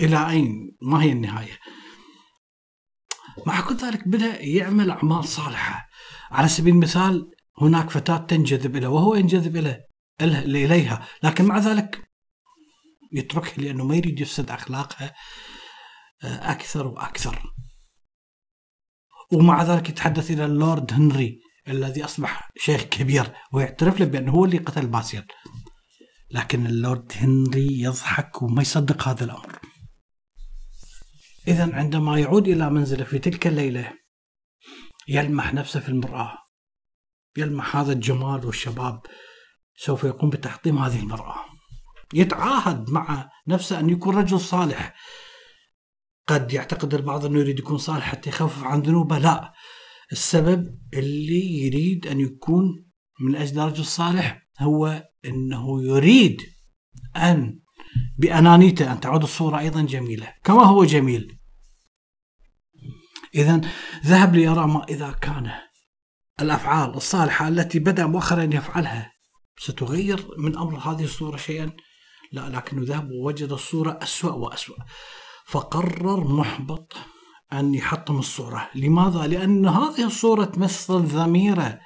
إلى 0.00 0.30
أين؟ 0.30 0.76
ما 0.82 1.02
هي 1.02 1.12
النهاية؟ 1.12 1.58
مع 3.46 3.60
كل 3.60 3.76
ذلك 3.76 4.08
بدأ 4.08 4.42
يعمل 4.42 4.90
أعمال 4.90 5.24
صالحة. 5.24 5.88
على 6.30 6.48
سبيل 6.48 6.74
المثال 6.74 7.30
هناك 7.60 7.90
فتاة 7.90 8.16
تنجذب 8.16 8.76
إليه 8.76 8.88
وهو 8.88 9.14
ينجذب 9.14 9.56
إليه 9.56 9.88
إليها. 10.64 11.06
لكن 11.22 11.44
مع 11.44 11.58
ذلك 11.58 12.08
يتركها 13.12 13.62
لأنه 13.62 13.84
ما 13.84 13.96
يريد 13.96 14.20
يفسد 14.20 14.50
أخلاقها 14.50 15.14
آه، 16.24 16.52
أكثر 16.52 16.86
وأكثر. 16.86 17.42
ومع 19.32 19.62
ذلك 19.62 19.88
يتحدث 19.88 20.30
إلى 20.30 20.44
اللورد 20.44 20.92
هنري 20.92 21.40
الذي 21.68 22.04
أصبح 22.04 22.50
شيخ 22.56 22.82
كبير 22.82 23.34
ويعترف 23.52 24.00
له 24.00 24.06
بأنه 24.06 24.32
هو 24.32 24.44
اللي 24.44 24.58
قتل 24.58 24.86
باسيل. 24.86 25.24
لكن 26.30 26.66
اللورد 26.66 27.12
هنري 27.16 27.80
يضحك 27.80 28.42
وما 28.42 28.62
يصدق 28.62 29.08
هذا 29.08 29.24
الأمر. 29.24 29.58
إذا 31.48 31.74
عندما 31.74 32.18
يعود 32.18 32.48
إلى 32.48 32.70
منزله 32.70 33.04
في 33.04 33.18
تلك 33.18 33.46
الليلة 33.46 33.92
يلمح 35.08 35.54
نفسه 35.54 35.80
في 35.80 35.88
المرآة. 35.88 36.38
يلمح 37.36 37.76
هذا 37.76 37.92
الجمال 37.92 38.46
والشباب. 38.46 39.00
سوف 39.76 40.04
يقوم 40.04 40.30
بتحطيم 40.30 40.78
هذه 40.78 41.00
المرأة. 41.00 41.34
يتعاهد 42.14 42.90
مع 42.90 43.30
نفسه 43.48 43.80
أن 43.80 43.90
يكون 43.90 44.16
رجل 44.16 44.40
صالح. 44.40 44.94
قد 46.26 46.52
يعتقد 46.52 46.94
البعض 46.94 47.24
أنه 47.24 47.38
يريد 47.38 47.58
يكون 47.58 47.78
صالح 47.78 48.04
حتى 48.04 48.28
يخفف 48.30 48.64
عن 48.64 48.80
ذنوبه. 48.80 49.18
لا. 49.18 49.52
السبب 50.12 50.78
اللي 50.94 51.62
يريد 51.66 52.06
أن 52.06 52.20
يكون 52.20 52.64
من 53.20 53.36
أجل 53.36 53.62
رجل 53.62 53.84
صالح 53.84 54.48
هو 54.60 55.08
أنه 55.24 55.82
يريد 55.82 56.42
أن 57.16 57.60
بأنانيته 58.18 58.92
أن 58.92 59.00
تعود 59.00 59.22
الصورة 59.22 59.58
أيضا 59.58 59.82
جميلة. 59.82 60.34
كما 60.44 60.64
هو 60.64 60.84
جميل. 60.84 61.37
إذا 63.34 63.60
ذهب 64.06 64.34
ليرى 64.34 64.66
ما 64.66 64.84
إذا 64.84 65.10
كان 65.10 65.50
الأفعال 66.40 66.94
الصالحة 66.94 67.48
التي 67.48 67.78
بدأ 67.78 68.06
مؤخرا 68.06 68.42
يفعلها. 68.42 69.12
ستغير 69.58 70.28
من 70.38 70.58
أمر 70.58 70.78
هذه 70.78 71.04
الصورة 71.04 71.36
شيئا؟ 71.36 71.72
لا 72.32 72.48
لكنه 72.48 72.82
ذهب 72.84 73.10
ووجد 73.10 73.52
الصورة 73.52 73.98
أسوأ 74.02 74.32
وأسوأ. 74.32 74.76
فقرر 75.46 76.24
محبط 76.24 76.96
أن 77.52 77.74
يحطم 77.74 78.18
الصورة. 78.18 78.68
لماذا؟ 78.74 79.26
لأن 79.26 79.68
هذه 79.68 80.04
الصورة 80.06 80.44
تمثل 80.44 81.00
ضميره. 81.00 81.80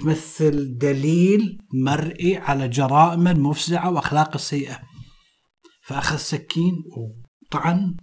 تمثل 0.00 0.78
دليل 0.78 1.58
مرئي 1.74 2.36
على 2.36 2.68
جرائمه 2.68 3.28
المفزعة 3.28 3.90
وأخلاقه 3.90 4.34
السيئة. 4.34 4.78
فأخذ 5.82 6.16
سكين 6.16 6.74
وطعن 6.96 7.96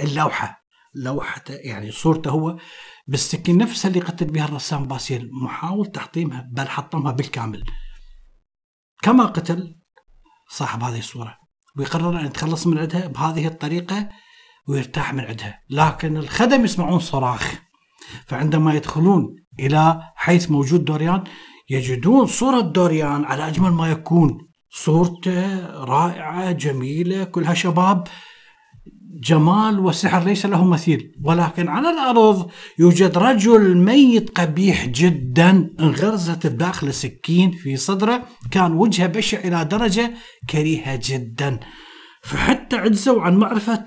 اللوحة. 0.00 0.57
لوحة 1.04 1.42
يعني 1.48 1.90
صورته 1.90 2.30
هو 2.30 2.58
بالسكين 3.06 3.58
نفسها 3.58 3.88
اللي 3.88 4.00
قتل 4.00 4.24
بها 4.24 4.44
الرسام 4.44 4.86
باسيل 4.86 5.30
محاول 5.32 5.86
تحطيمها 5.86 6.48
بل 6.52 6.68
حطمها 6.68 7.12
بالكامل. 7.12 7.64
كما 9.02 9.24
قتل 9.24 9.78
صاحب 10.50 10.82
هذه 10.82 10.98
الصورة 10.98 11.38
ويقرر 11.76 12.20
أن 12.20 12.26
يتخلص 12.26 12.66
من 12.66 12.78
عندها 12.78 13.06
بهذه 13.06 13.46
الطريقة 13.46 14.08
ويرتاح 14.68 15.14
من 15.14 15.24
عندها. 15.24 15.60
لكن 15.70 16.16
الخدم 16.16 16.64
يسمعون 16.64 16.98
صراخ 16.98 17.54
فعندما 18.26 18.74
يدخلون 18.74 19.36
إلى 19.60 20.12
حيث 20.16 20.50
موجود 20.50 20.84
دوريان 20.84 21.24
يجدون 21.70 22.26
صورة 22.26 22.60
دوريان 22.60 23.24
على 23.24 23.48
أجمل 23.48 23.70
ما 23.70 23.90
يكون. 23.90 24.48
صورته 24.70 25.66
رائعة 25.84 26.52
جميلة 26.52 27.24
كلها 27.24 27.54
شباب. 27.54 28.08
جمال 29.28 29.78
وسحر 29.78 30.24
ليس 30.24 30.46
له 30.46 30.64
مثيل. 30.64 31.12
ولكن 31.24 31.68
على 31.68 31.90
الأرض 31.90 32.50
يوجد 32.78 33.18
رجل 33.18 33.76
ميت 33.76 34.38
قبيح 34.38 34.86
جدا 34.86 35.50
انغرزت 35.80 36.46
بداخل 36.46 36.94
سكين 36.94 37.50
في 37.50 37.76
صدره 37.76 38.26
كان 38.50 38.72
وجهه 38.72 39.06
بشع 39.06 39.38
إلى 39.38 39.64
درجة 39.64 40.14
كريهة 40.50 41.00
جدا. 41.04 41.60
فحتى 42.22 42.76
عجزوا 42.76 43.22
عن 43.22 43.36
معرفة 43.36 43.84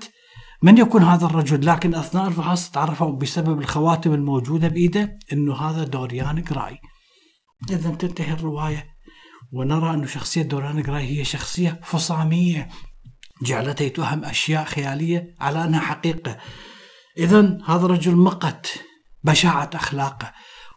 من 0.62 0.78
يكون 0.78 1.02
هذا 1.02 1.26
الرجل. 1.26 1.66
لكن 1.66 1.94
أثناء 1.94 2.28
الفحص 2.28 2.70
تعرفوا 2.70 3.16
بسبب 3.16 3.58
الخواتم 3.60 4.12
الموجودة 4.14 4.68
بإيده 4.68 5.18
أنه 5.32 5.54
هذا 5.54 5.84
دوريان 5.84 6.42
جراي. 6.42 6.78
إذا 7.70 7.90
تنتهي 7.90 8.32
الرواية 8.32 8.86
ونرى 9.52 9.90
أن 9.94 10.06
شخصية 10.06 10.42
دوريان 10.42 10.82
جراي 10.82 11.18
هي 11.18 11.24
شخصية 11.24 11.80
فصامية. 11.84 12.68
جعلته 13.42 13.82
يتوهم 13.82 14.24
أشياء 14.24 14.64
خيالية 14.64 15.34
على 15.40 15.64
أنها 15.64 15.80
حقيقة. 15.80 16.38
إذا 17.18 17.58
هذا 17.66 17.86
الرجل 17.86 18.16
مقت 18.16 18.84
بشاعة 19.24 19.70
أخلاقه 19.74 20.32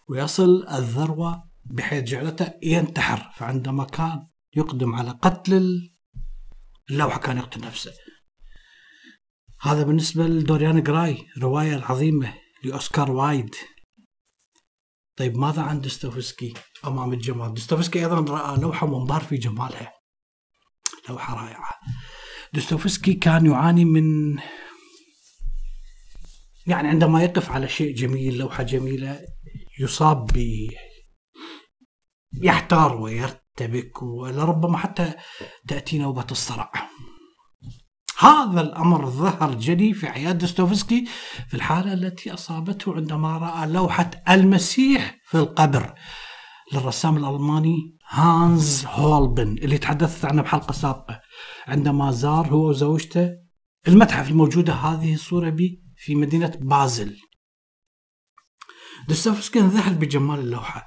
ويصل 0.09 0.67
الذروة 0.67 1.43
بحيث 1.65 2.03
جعلته 2.03 2.53
ينتحر 2.63 3.31
فعندما 3.35 3.83
كان 3.83 4.27
يقدم 4.55 4.95
على 4.95 5.11
قتل 5.11 5.81
اللوحة 6.89 7.19
كان 7.19 7.37
يقتل 7.37 7.61
نفسه. 7.61 7.91
هذا 9.61 9.83
بالنسبة 9.83 10.27
لدوريان 10.27 10.83
جراي 10.83 11.25
رواية 11.41 11.75
العظيمة 11.75 12.33
لأوسكار 12.63 13.11
وايد. 13.11 13.55
طيب 15.17 15.37
ماذا 15.37 15.61
عن 15.61 15.81
دوستويفسكي 15.81 16.53
أمام 16.85 17.13
الجمال؟ 17.13 17.53
دوستويفسكي 17.53 17.99
أيضا 17.99 18.33
رأى 18.33 18.61
لوحة 18.61 18.87
وانبهر 18.87 19.21
في 19.21 19.37
جمالها. 19.37 19.93
لوحة 21.09 21.35
رائعة. 21.35 21.71
دوستويفسكي 22.55 23.13
كان 23.13 23.45
يعاني 23.45 23.85
من 23.85 24.37
يعني 26.67 26.87
عندما 26.87 27.23
يقف 27.23 27.51
على 27.51 27.67
شيء 27.69 27.95
جميل 27.95 28.37
لوحة 28.37 28.63
جميلة 28.63 29.19
يصاب 29.79 30.27
ب 30.33 30.67
يحتار 32.43 33.01
ويرتبك 33.01 34.03
ولربما 34.03 34.77
حتى 34.77 35.13
تأتي 35.67 35.97
نوبة 35.97 36.25
الصرع. 36.31 36.71
هذا 38.19 38.61
الأمر 38.61 39.09
ظهر 39.09 39.53
جلي 39.53 39.93
في 39.93 40.07
حياة 40.07 40.31
دوستويفسكي 40.31 41.05
في 41.47 41.53
الحالة 41.53 41.93
التي 41.93 42.33
أصابته 42.33 42.95
عندما 42.95 43.37
رأى 43.37 43.67
لوحة 43.67 44.11
المسيح 44.29 45.17
في 45.25 45.37
القبر 45.37 45.93
للرسام 46.73 47.17
الألماني 47.17 47.97
هانز 48.09 48.85
هولبن 48.85 49.57
اللي 49.57 49.77
تحدثت 49.77 50.25
عنه 50.25 50.41
بحلقة 50.41 50.71
سابقة. 50.71 51.21
عندما 51.67 52.11
زار 52.11 52.47
هو 52.47 52.69
وزوجته 52.69 53.29
المتحف 53.87 54.29
الموجودة 54.29 54.73
هذه 54.73 55.13
الصورة 55.13 55.49
به 55.49 55.77
في 55.97 56.15
مدينة 56.15 56.57
بازل. 56.61 57.17
دوستويفسكي 59.07 59.59
انذهل 59.59 59.93
بجمال 59.93 60.39
اللوحة. 60.39 60.85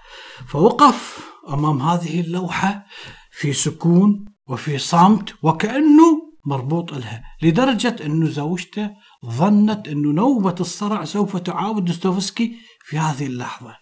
فوقف 0.48 1.28
أمام 1.48 1.82
هذه 1.82 2.20
اللوحة 2.20 2.84
في 3.32 3.52
سكون 3.52 4.24
وفي 4.48 4.78
صمت 4.78 5.34
وكأنه 5.42 6.28
مربوط 6.46 6.92
لها 6.92 7.22
لدرجة 7.42 7.96
أنه 8.04 8.30
زوجته 8.30 8.90
ظنت 9.26 9.88
أنه 9.88 10.12
نوبة 10.12 10.54
الصرع 10.60 11.04
سوف 11.04 11.36
تعاود 11.36 11.84
دوستويفسكي 11.84 12.56
في 12.84 12.98
هذه 12.98 13.26
اللحظة. 13.26 13.76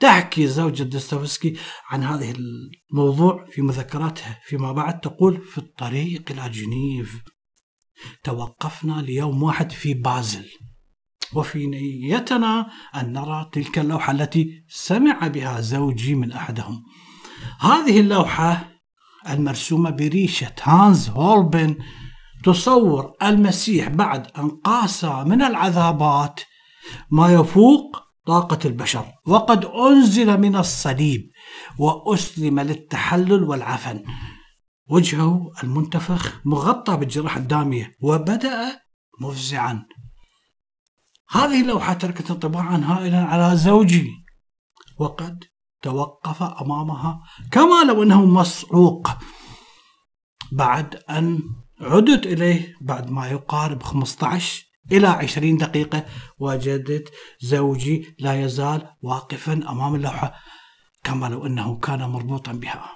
تحكي 0.00 0.46
زوجة 0.46 0.82
دوستويفسكي 0.82 1.56
عن 1.90 2.04
هذه 2.04 2.34
الموضوع 2.92 3.44
في 3.50 3.62
مذكراتها 3.62 4.40
فيما 4.44 4.72
بعد 4.72 5.00
تقول 5.00 5.42
في 5.42 5.58
الطريق 5.58 6.30
إلى 6.30 6.50
جنيف. 6.50 7.22
توقفنا 8.24 9.00
ليوم 9.00 9.42
واحد 9.42 9.72
في 9.72 9.94
بازل. 9.94 10.46
وفي 11.34 11.66
نيتنا 11.66 12.70
أن 12.94 13.12
نرى 13.12 13.50
تلك 13.52 13.78
اللوحة 13.78 14.12
التي 14.12 14.64
سمع 14.68 15.26
بها 15.26 15.60
زوجي 15.60 16.14
من 16.14 16.32
أحدهم. 16.32 16.82
هذه 17.60 18.00
اللوحة 18.00 18.68
المرسومة 19.28 19.90
بريشة 19.90 20.54
هانز 20.62 21.08
هولبن 21.08 21.76
تصور 22.44 23.12
المسيح 23.22 23.88
بعد 23.88 24.26
أن 24.38 24.48
قاسى 24.50 25.24
من 25.26 25.42
العذابات 25.42 26.40
ما 27.10 27.32
يفوق 27.32 28.07
طاقة 28.28 28.58
البشر. 28.64 29.06
وقد 29.26 29.64
أنزل 29.64 30.40
من 30.40 30.56
الصليب 30.56 31.30
وأسلم 31.78 32.60
للتحلل 32.60 33.42
والعفن. 33.44 34.04
وجهه 34.90 35.52
المنتفخ 35.64 36.40
مغطى 36.44 36.96
بالجراح 36.96 37.36
الدامية 37.36 37.96
وبدأ 38.00 38.80
مفزعا. 39.20 39.86
هذه 41.30 41.60
اللوحة 41.60 41.92
تركت 41.94 42.30
انطباعا 42.30 42.76
هائلا 42.84 43.24
على 43.24 43.56
زوجي. 43.56 44.10
وقد 44.98 45.44
توقف 45.82 46.42
أمامها 46.42 47.20
كما 47.50 47.84
لو 47.88 48.02
إنه 48.02 48.24
مصعوق 48.24 49.10
بعد 50.52 50.94
أن 51.10 51.40
عدت 51.80 52.26
إليه 52.26 52.76
بعد 52.80 53.10
ما 53.10 53.26
يقارب 53.26 53.82
15 53.82 54.67
إلى 54.92 55.06
20 55.06 55.56
دقيقة. 55.56 56.06
وجدت 56.38 57.12
زوجي 57.40 58.16
لا 58.18 58.42
يزال 58.42 58.94
واقفا 59.02 59.52
أمام 59.52 59.94
اللوحة 59.94 60.34
كما 61.04 61.26
لو 61.26 61.46
أنه 61.46 61.78
كان 61.78 62.00
مربوطا 62.00 62.52
بها. 62.52 62.90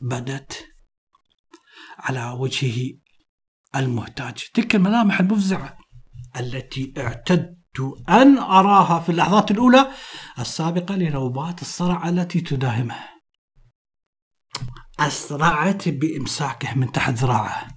بدت 0.00 0.66
على 1.98 2.30
وجهه 2.30 2.98
المهتاج 3.76 4.34
تلك 4.54 4.74
الملامح 4.74 5.20
المفزعة 5.20 5.78
التي 6.36 6.94
اعتد 6.98 7.64
أن 8.08 8.38
أراها 8.38 9.00
في 9.00 9.08
اللحظات 9.08 9.50
الأولى 9.50 9.90
السابقة 10.38 10.96
لنوبات 10.96 11.62
الصرع 11.62 12.08
التي 12.08 12.40
تداهمه. 12.40 12.96
أسرعت 15.00 15.88
بإمساكه 15.88 16.74
من 16.74 16.92
تحت 16.92 17.12
ذراعه 17.12 17.68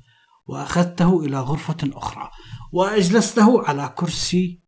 وأخذته 0.47 1.25
إلى 1.25 1.39
غرفة 1.39 1.77
أخرى. 1.83 2.31
وأجلسته 2.71 3.67
على 3.67 3.93
كرسي 3.97 4.61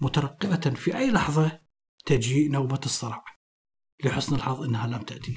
مترقبة 0.00 0.70
في 0.76 0.98
أي 0.98 1.10
لحظة 1.10 1.60
تجي 2.06 2.48
نوبة 2.48 2.80
الصرع 2.84 3.24
لحسن 4.04 4.34
الحظ 4.34 4.62
أنها 4.62 4.86
لم 4.86 5.02
تأتي. 5.02 5.34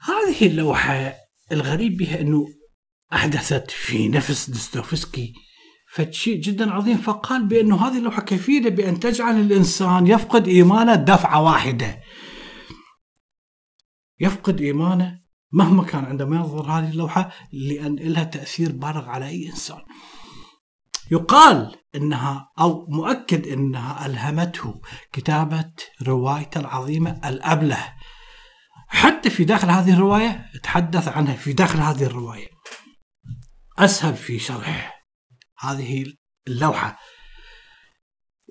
هذه 0.00 0.46
اللوحة 0.46 1.14
الغريب 1.52 1.96
بها 1.96 2.20
أنه 2.20 2.46
أحدثت 3.12 3.70
في 3.70 4.08
نفس 4.08 4.50
دستوفسكي 4.50 5.32
فشيء 5.92 6.40
جدا 6.40 6.72
عظيم 6.72 6.96
فقال 6.96 7.46
بأنه 7.46 7.88
هذه 7.88 7.98
اللوحة 7.98 8.22
كفيلة 8.22 8.70
بأن 8.70 9.00
تجعل 9.00 9.40
الإنسان 9.40 10.06
يفقد 10.06 10.48
إيمانه 10.48 10.94
دفعة 10.94 11.42
واحدة. 11.42 12.00
يفقد 14.20 14.60
إيمانه 14.60 15.19
مهما 15.52 15.84
كان 15.84 16.04
عندما 16.04 16.36
ينظر 16.36 16.70
هذه 16.70 16.90
اللوحة 16.90 17.30
لأن 17.52 17.96
لها 17.96 18.24
تأثير 18.24 18.72
بالغ 18.72 19.08
على 19.08 19.28
أي 19.28 19.50
إنسان. 19.50 19.80
يقال 21.10 21.76
إنها 21.94 22.50
أو 22.58 22.86
مؤكد 22.88 23.46
إنها 23.46 24.06
ألهمته 24.06 24.80
كتابة 25.12 25.72
روايته 26.02 26.60
العظيمة 26.60 27.20
الأبلة. 27.24 27.94
حتى 28.88 29.30
في 29.30 29.44
داخل 29.44 29.70
هذه 29.70 29.92
الرواية 29.92 30.46
تحدث 30.62 31.08
عنها 31.08 31.34
في 31.34 31.52
داخل 31.52 31.78
هذه 31.78 32.02
الرواية. 32.02 32.48
اسهب 33.78 34.14
في 34.14 34.38
شرح 34.38 35.04
هذه 35.58 36.04
اللوحة. 36.48 36.98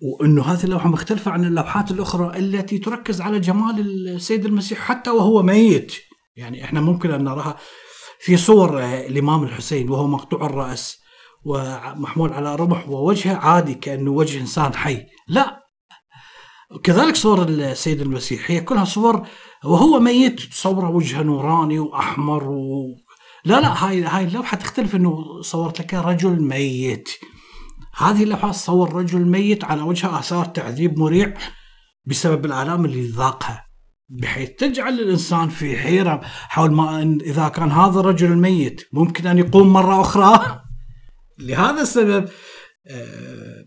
وإنه 0.01 0.43
هذه 0.43 0.63
اللوحة 0.63 0.89
مختلفة 0.89 1.31
عن 1.31 1.45
اللوحات 1.45 1.91
الأخرى 1.91 2.39
التي 2.39 2.77
تركز 2.77 3.21
على 3.21 3.39
جمال 3.39 3.79
السيد 4.09 4.45
المسيح 4.45 4.79
حتى 4.79 5.09
وهو 5.09 5.43
ميت. 5.43 6.08
يعني 6.35 6.63
إحنا 6.63 6.81
ممكن 6.81 7.11
أن 7.11 7.23
نراها 7.23 7.57
في 8.19 8.37
صور 8.37 8.83
الإمام 8.83 9.43
الحسين 9.43 9.89
وهو 9.89 10.07
مقطوع 10.07 10.45
الرأس 10.45 10.99
ومحمول 11.45 12.33
على 12.33 12.55
رمح 12.55 12.89
ووجهه 12.89 13.35
عادي 13.35 13.73
كأنه 13.73 14.11
وجه 14.11 14.39
إنسان 14.39 14.73
حي. 14.73 15.05
لا. 15.27 15.59
كذلك 16.83 17.15
صور 17.15 17.43
السيد 17.43 18.01
المسيح 18.01 18.51
هي 18.51 18.61
كلها 18.61 18.85
صور 18.85 19.27
وهو 19.63 19.99
ميت 19.99 20.39
تصوره 20.39 20.89
وجهه 20.89 21.21
نوراني 21.21 21.79
وأحمر 21.79 22.49
و... 22.49 22.85
لا 23.45 23.61
لا 23.61 23.85
هاي 23.85 24.03
هاي 24.03 24.23
اللوحة 24.23 24.57
تختلف 24.57 24.95
إنه 24.95 25.41
صورت 25.41 25.79
لك 25.79 25.93
رجل 25.93 26.41
ميت. 26.41 27.09
هذه 27.97 28.23
اللوحة 28.23 28.51
صور 28.51 28.93
رجل 28.93 29.25
ميت 29.25 29.63
على 29.63 29.81
وجهه 29.81 30.19
آثار 30.19 30.45
تعذيب 30.45 30.99
مريع 30.99 31.33
بسبب 32.05 32.45
الآلام 32.45 32.85
اللي 32.85 33.07
ذاقها. 33.07 33.68
بحيث 34.09 34.49
تجعل 34.49 34.99
الإنسان 34.99 35.49
في 35.49 35.77
حيرة 35.77 36.21
حول 36.23 36.71
ما 36.71 37.01
إن 37.01 37.21
إذا 37.21 37.49
كان 37.49 37.71
هذا 37.71 37.99
الرجل 37.99 38.31
الميت 38.31 38.89
ممكن 38.93 39.27
أن 39.27 39.37
يقوم 39.37 39.73
مرة 39.73 40.01
أخرى؟ 40.01 40.61
لهذا 41.47 41.81
السبب 41.81 42.29
آه 42.87 43.65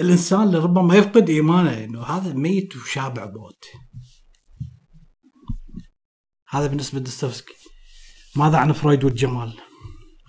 الإنسان 0.00 0.50
لربما 0.50 0.96
يفقد 0.96 1.30
إيمانه 1.30 1.84
إنه 1.84 2.02
هذا 2.02 2.32
ميت 2.32 2.76
وشابع 2.76 3.26
موت 3.26 3.64
هذا 6.48 6.66
بالنسبة 6.66 6.98
لدستوفسكي. 6.98 7.54
ماذا 8.36 8.58
عن 8.58 8.72
فرويد 8.72 9.04
والجمال؟ 9.04 9.60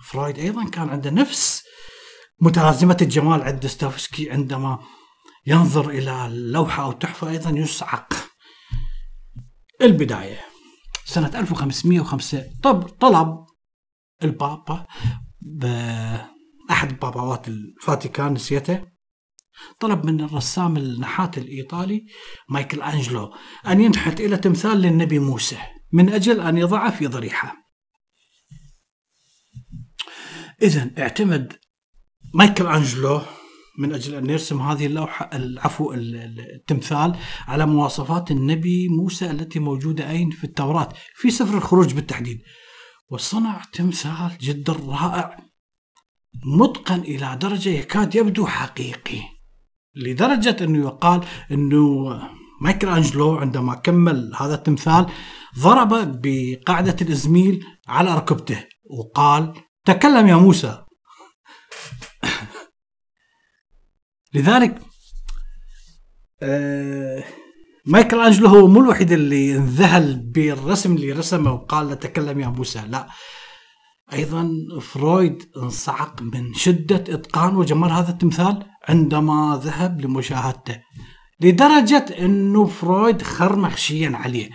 فرويد 0.02 0.38
أيضا 0.38 0.68
كان 0.68 0.88
عنده 0.88 1.10
نفس 1.10 1.62
متلازمة 2.40 2.96
الجمال 3.02 3.42
عند 3.42 3.60
دستوفسكي 3.60 4.30
عندما 4.30 4.78
ينظر 5.46 5.90
إلى 5.90 6.26
اللوحة 6.26 6.82
أو 6.82 6.92
تحفة 6.92 7.30
أيضا 7.30 7.50
يصعق 7.50 8.31
البداية 9.82 10.40
سنة 11.04 11.38
1505 11.38 12.44
طب 12.62 12.82
طلب 12.88 13.46
البابا 14.22 14.86
أحد 16.70 17.00
باباوات 17.00 17.48
الفاتيكان 17.48 18.32
نسيته 18.32 18.92
طلب 19.80 20.06
من 20.06 20.20
الرسام 20.20 20.76
النحات 20.76 21.38
الإيطالي 21.38 22.06
مايكل 22.48 22.82
أنجلو 22.82 23.34
أن 23.66 23.80
ينحت 23.80 24.20
إلى 24.20 24.36
تمثال 24.36 24.78
للنبي 24.78 25.18
موسى 25.18 25.58
من 25.92 26.08
أجل 26.08 26.40
أن 26.40 26.58
يضعه 26.58 26.90
في 26.90 27.06
ضريحة. 27.06 27.56
اذا 30.62 30.90
اعتمد 30.98 31.52
مايكل 32.34 32.66
أنجلو 32.66 33.22
من 33.78 33.94
أجل 33.94 34.14
أن 34.14 34.30
يرسم 34.30 34.62
هذه 34.62 34.86
اللوحة 34.86 35.30
العفو 35.32 35.92
التمثال 35.92 37.16
على 37.48 37.66
مواصفات 37.66 38.30
النبي 38.30 38.88
موسى 38.88 39.30
التي 39.30 39.58
موجودة 39.58 40.10
أين؟ 40.10 40.30
في 40.30 40.44
التوراة 40.44 40.88
في 41.14 41.30
سفر 41.30 41.56
الخروج 41.56 41.94
بالتحديد. 41.94 42.40
وصنع 43.10 43.62
تمثال 43.72 44.30
جدا 44.40 44.72
رائع 44.72 45.36
متقن 46.58 47.00
إلى 47.00 47.38
درجة 47.40 47.68
يكاد 47.68 48.14
يبدو 48.14 48.46
حقيقي. 48.46 49.20
لدرجة 49.94 50.56
أنه 50.60 50.78
يقال 50.78 51.24
أنه 51.50 52.08
مايكل 52.60 52.88
انجلو 52.88 53.36
عندما 53.36 53.74
كمل 53.74 54.32
هذا 54.40 54.54
التمثال 54.54 55.06
ضرب 55.58 56.20
بقاعدة 56.22 56.96
الإزميل 57.02 57.64
على 57.88 58.14
ركبته 58.14 58.64
وقال 58.98 59.54
تكلم 59.84 60.26
يا 60.26 60.36
موسى. 60.36 60.84
لذلك 64.34 64.82
آه 66.42 67.24
مايكل 67.86 68.20
انجلو 68.20 68.48
هو 68.48 68.66
مو 68.66 68.80
الوحيد 68.80 69.12
اللي 69.12 69.56
انذهل 69.56 70.16
بالرسم 70.16 70.94
اللي 70.94 71.12
رسمه 71.12 71.52
وقال 71.52 71.88
له 71.88 71.94
تكلم 71.94 72.40
يا 72.40 72.48
موسى 72.48 72.82
لا. 72.88 73.08
أيضا 74.12 74.50
فرويد 74.80 75.50
انصعق 75.56 76.22
من 76.22 76.54
شدة 76.54 77.14
إتقان 77.14 77.56
وجمال 77.56 77.90
هذا 77.90 78.10
التمثال 78.10 78.66
عندما 78.88 79.60
ذهب 79.64 80.00
لمشاهدته 80.00 80.80
لدرجة 81.40 82.06
إنه 82.18 82.66
فرويد 82.66 83.22
خر 83.22 83.56
مغشيا 83.56 84.12
عليه. 84.14 84.50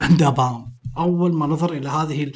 عندما 0.00 0.66
أول 0.98 1.34
ما 1.34 1.46
نظر 1.46 1.72
إلى 1.72 1.88
هذه 1.88 2.32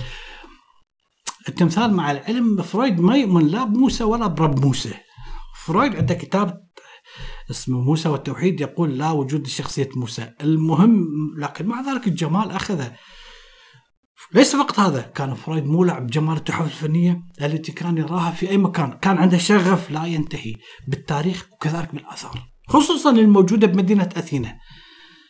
التمثال 1.49 1.95
مع 1.95 2.11
العلم 2.11 2.63
فرويد 2.63 3.01
ما 3.01 3.17
يؤمن 3.17 3.47
لا 3.47 3.65
بموسى 3.65 4.05
ولا 4.05 4.27
برب 4.27 4.65
موسى. 4.65 4.95
فرويد 5.65 5.97
عنده 5.97 6.15
كتاب 6.15 6.66
اسمه 7.51 7.81
موسى 7.81 8.09
والتوحيد 8.09 8.61
يقول 8.61 8.99
لا 8.99 9.11
وجود 9.11 9.47
لشخصية 9.47 9.89
موسى. 9.97 10.33
المهم 10.41 11.07
لكن 11.39 11.67
مع 11.67 11.81
ذلك 11.81 12.07
الجمال 12.07 12.51
أخذه. 12.51 12.97
ليس 14.35 14.57
فقط 14.57 14.81
هذا 14.81 15.01
كان 15.01 15.35
فرويد 15.35 15.65
مولع 15.65 15.99
بجمال 15.99 16.37
التحف 16.37 16.67
الفنية 16.67 17.23
التي 17.43 17.73
كان 17.73 17.99
يراها 17.99 18.31
في 18.31 18.51
أي 18.51 18.59
مكان. 18.59 18.93
كان 18.93 19.19
عنده 19.19 19.39
شغف 19.39 19.91
لا 19.91 20.05
ينتهي 20.05 20.55
بالتاريخ 20.89 21.47
وكذلك 21.53 21.95
بالآثار 21.95 22.43
خصوصا 22.69 23.11
الموجودة 23.11 23.67
بمدينة 23.67 24.09
أثينا. 24.17 24.59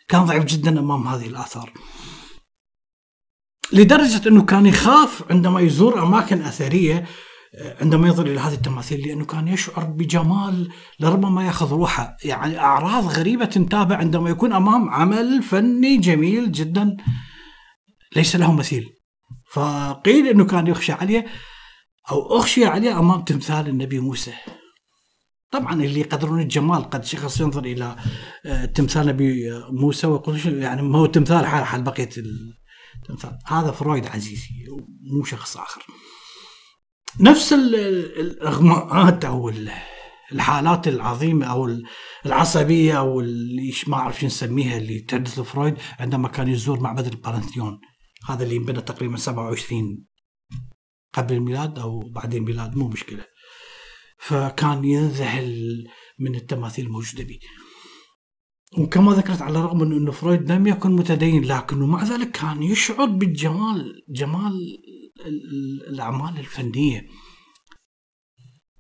كان 0.09 0.24
ضعيف 0.24 0.44
جدا 0.44 0.79
أمام 0.79 1.09
هذه 1.09 1.26
الآثار. 1.26 1.72
لدرجة 3.72 4.29
أنه 4.29 4.42
كان 4.42 4.66
يخاف 4.66 5.24
عندما 5.31 5.61
يزور 5.61 6.02
أماكن 6.02 6.42
أثرية 6.42 7.07
عندما 7.81 8.09
ينظر 8.09 8.27
إلى 8.27 8.40
هذه 8.40 8.55
التماثيل 8.55 9.09
لأنه 9.09 9.25
كان 9.25 9.49
يشعر 9.49 9.85
بجمال 9.85 10.69
لربما 11.01 11.47
يأخذ 11.47 11.71
روحه. 11.71 12.16
يعني 12.25 12.59
أعراض 12.59 13.07
غريبة 13.07 13.45
تنتابع 13.45 13.97
عندما 13.97 14.31
يكون 14.31 14.53
أمام 14.53 14.90
عمل 14.90 15.42
فني 15.42 15.97
جميل 15.97 16.53
جدا. 16.53 16.97
ليس 18.16 18.37
له 18.37 18.53
مثيل. 18.53 18.87
فقيل 19.53 20.29
إنه 20.29 20.45
كان 20.45 20.66
يخشى 20.66 20.92
عليه 20.92 21.27
أو 22.11 22.38
أخشي 22.38 22.64
عليه 22.64 22.99
أمام 22.99 23.21
تمثال 23.21 23.69
النبي 23.69 24.01
موسى. 24.01 24.33
طبعا 25.51 25.73
اللي 25.73 26.01
يقدرون 26.01 26.40
الجمال 26.40 26.90
قد 26.90 27.05
شخص 27.05 27.40
ينظر 27.40 27.64
إلى 27.64 27.97
آه، 28.47 28.64
تمثال 28.64 29.07
نبي 29.07 29.51
موسى 29.71 30.07
ويقول 30.07 30.62
يعني 30.62 30.83
ما 30.83 30.99
هو 30.99 31.07
تمثال 31.07 31.47
حاله 31.47 31.64
حال 31.64 31.83
بقية 31.83 32.11
التمثال. 32.97 33.38
هذا 33.47 33.71
فرويد 33.71 34.07
عزيزي 34.07 34.49
مو 35.12 35.25
شخص 35.25 35.57
آخر. 35.57 35.87
نفس 37.20 37.52
الأغماءات 37.52 39.24
أو 39.24 39.52
الحالات 40.33 40.88
العظيمة 40.88 41.46
أو 41.46 41.81
العصبية 42.26 42.98
أو 42.98 43.20
اللي 43.20 43.72
ما 43.87 43.96
أعرف 43.96 44.20
شو 44.20 44.26
نسميها 44.26 44.76
اللي 44.76 44.98
تحدث 44.98 45.40
فرويد 45.40 45.74
عندما 45.98 46.29
كان 46.29 46.48
يزور 46.48 46.81
معبد 46.81 47.07
البارثينون 47.07 47.81
هذا 48.29 48.44
اللي 48.44 48.57
انبنى 48.57 48.81
تقريبا 48.81 49.16
27 49.16 50.07
قبل 51.12 51.35
الميلاد 51.35 51.79
أو 51.79 52.00
بعد 52.11 52.35
الميلاد 52.35 52.76
مو 52.76 52.88
مشكلة. 52.88 53.24
فكان 54.18 54.85
ينذهل 54.85 55.85
من 56.18 56.35
التماثيل 56.35 56.87
الموجودة 56.87 57.24
به 57.24 57.38
وكما 58.79 59.12
ذكرت 59.12 59.42
على 59.42 59.59
الرغم 59.59 59.79
من 59.79 59.92
إنه 59.96 60.11
فرويد 60.11 60.52
لم 60.52 60.66
يكن 60.66 60.92
متدين 60.92 61.44
لكنه 61.44 61.87
مع 61.87 62.05
ذلك 62.05 62.31
كان 62.31 62.62
يشعر 62.62 63.07
بالجمال 63.07 64.05
جمال 64.09 64.52
الأعمال 65.88 66.38
الفنية. 66.38 67.07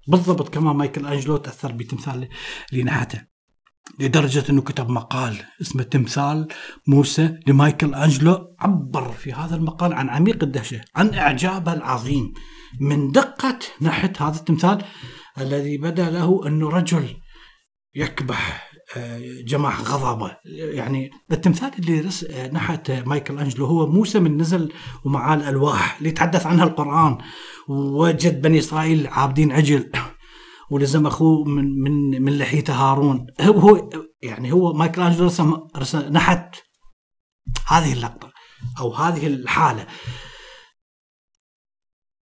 بالضبط 0.08 0.48
كما 0.48 0.72
مايكل 0.72 1.06
أنجلو 1.06 1.36
تأثر 1.36 1.72
بتمثال 1.72 2.28
لنحته 2.72 3.22
لدرجة 4.00 4.44
أنه 4.50 4.62
كتب 4.62 4.90
مقال 4.90 5.36
اسمه 5.60 5.82
تمثال 5.82 6.48
موسى 6.86 7.38
لمايكل 7.46 7.94
أنجلو 7.94 8.56
عبر 8.58 9.12
في 9.12 9.32
هذا 9.32 9.56
المقال 9.56 9.92
عن 9.92 10.08
عميق 10.08 10.42
الدهشة 10.42 10.80
عن 10.96 11.14
إعجابه 11.14 11.72
العظيم. 11.72 12.32
من 12.80 13.12
دقة 13.12 13.58
نحت 13.80 14.22
هذا 14.22 14.36
التمثال 14.36 14.84
الذي 15.38 15.78
بدأ 15.78 16.10
له 16.10 16.46
أنه 16.46 16.68
رجل 16.68 17.16
يكبح 17.94 18.70
جماح 19.44 19.80
غضبة. 19.80 20.36
يعني 20.44 21.10
التمثال 21.32 21.70
اللي 21.78 22.10
نحت 22.52 22.90
مايكل 22.90 23.38
أنجلو 23.38 23.66
هو 23.66 23.86
موسى 23.86 24.20
من 24.20 24.36
نزل 24.36 24.72
ومعاه 25.04 25.34
الألواح 25.34 25.96
اللي 25.98 26.08
يتحدث 26.08 26.46
عنها 26.46 26.64
القرآن. 26.64 27.18
ووجد 27.68 28.42
بني 28.42 28.58
إسرائيل 28.58 29.06
عابدين 29.06 29.52
عجل 29.52 29.92
ولزم 30.70 31.06
أخوه 31.06 31.44
من 31.44 31.80
من 31.80 32.22
من 32.22 32.38
لحيته 32.38 32.74
هارون. 32.74 33.26
هو 33.40 33.90
يعني 34.22 34.52
هو 34.52 34.72
مايكل 34.72 35.02
أنجلو 35.02 35.26
رسم, 35.26 35.56
رسم 35.76 35.98
نحت 35.98 36.56
هذه 37.68 37.92
اللقطة 37.92 38.32
أو 38.78 38.94
هذه 38.94 39.26
الحالة. 39.26 39.86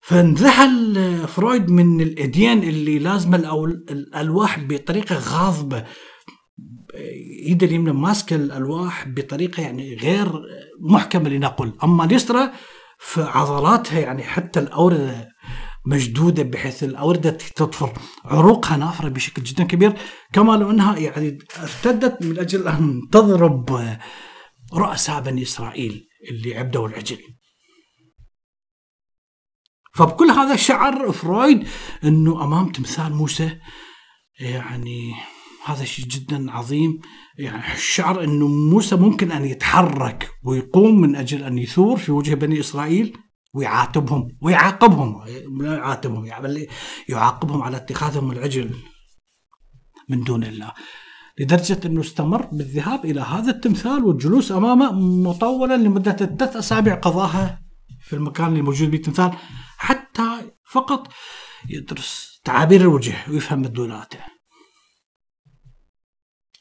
فانذهل 0.01 1.27
فرويد 1.27 1.71
من 1.71 2.01
الإديان 2.01 2.57
اللي 2.57 2.99
لازمه 2.99 3.37
الألواح 3.65 4.59
بطريقة 4.59 5.15
غاضبة. 5.15 5.85
ايده 7.47 7.67
اليمنى 7.67 7.91
ماسكه 7.93 8.35
الألواح 8.35 9.07
بطريقة 9.07 9.61
يعني 9.63 9.95
غير 9.95 10.31
محكمة 10.79 11.29
لنقل 11.29 11.73
أما 11.83 12.03
اليسرى 12.03 12.51
فعضلاتها 12.99 13.99
يعني 13.99 14.23
حتى 14.23 14.59
الأوردة 14.59 15.29
مشدودة 15.87 16.43
بحيث 16.43 16.83
الأوردة 16.83 17.29
تطفر 17.29 17.93
عروقها 18.25 18.77
نافرة 18.77 19.09
بشكل 19.09 19.43
جدا 19.43 19.63
كبير 19.63 19.93
كما 20.33 20.53
لو 20.53 20.71
أنها 20.71 20.97
يعني 20.97 21.37
ارتدت 21.59 22.25
من 22.25 22.39
أجل 22.39 22.67
أن 22.67 23.01
تضرب 23.11 23.97
رؤساء 24.73 25.21
بني 25.21 25.41
إسرائيل 25.41 26.07
اللي 26.31 26.57
عبدوا 26.57 26.87
العجل. 26.87 27.17
فبكل 29.93 30.25
هذا 30.25 30.55
شعر 30.55 31.11
فرويد 31.11 31.67
إنه 32.03 32.43
أمام 32.43 32.71
تمثال 32.71 33.13
موسى 33.13 33.57
يعني 34.39 35.13
هذا 35.71 35.83
شيء 35.85 36.05
جدا 36.05 36.51
عظيم. 36.51 36.99
يعني 37.37 37.63
شعر 37.77 38.23
إنه 38.23 38.47
موسى 38.47 38.95
ممكن 38.95 39.31
أن 39.31 39.45
يتحرك 39.45 40.29
ويقوم 40.43 41.01
من 41.01 41.15
أجل 41.15 41.43
أن 41.43 41.57
يثور 41.57 41.97
في 41.97 42.11
وجه 42.11 42.33
بني 42.33 42.59
إسرائيل 42.59 43.17
ويعاتبهم 43.53 44.27
ويعاقبهم 44.41 45.23
لا 45.61 45.75
يعاتبهم 45.75 46.25
يعني 46.25 46.67
يعاقبهم 47.09 47.61
على 47.61 47.77
اتخاذهم 47.77 48.31
العجل 48.31 48.71
من 50.09 50.23
دون 50.23 50.43
الله. 50.43 50.73
لدرجة 51.39 51.79
أنه 51.85 52.01
استمر 52.01 52.45
بالذهاب 52.45 53.05
إلى 53.05 53.21
هذا 53.21 53.51
التمثال 53.51 54.03
والجلوس 54.03 54.51
أمامه 54.51 54.91
مطولا 55.29 55.77
لمدة 55.77 56.11
ثلاث 56.11 56.55
أسابيع 56.55 56.95
قضاها 56.95 57.61
في 58.01 58.13
المكان 58.13 58.47
اللي 58.47 58.61
موجود 58.61 58.91
به 58.91 58.97
التمثال 58.97 59.31
حتى 59.77 60.51
فقط 60.71 61.07
يدرس 61.69 62.41
تعابير 62.43 62.81
الوجه 62.81 63.15
ويفهم 63.29 63.61
مدلولاته 63.61 64.36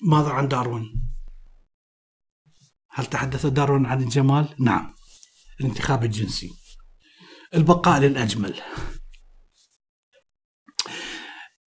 ماذا 0.03 0.29
عن 0.31 0.49
داروين؟ 0.49 1.07
هل 2.91 3.07
تحدث 3.07 3.47
داروين 3.47 3.87
عن 3.87 4.03
الجمال؟ 4.03 4.55
نعم 4.59 4.95
الانتخاب 5.61 6.05
الجنسي. 6.05 6.51
البقاء 7.55 8.01
للأجمل. 8.01 8.61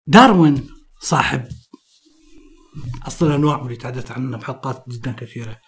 داروين 0.06 0.68
صاحب 1.00 1.48
أصل 3.06 3.26
الأنواع 3.26 3.56
واللي 3.56 3.76
تحدث 3.76 4.10
عنها 4.10 4.38
بحلقات 4.38 4.84
جدا 4.88 5.12
كثيرة. 5.12 5.60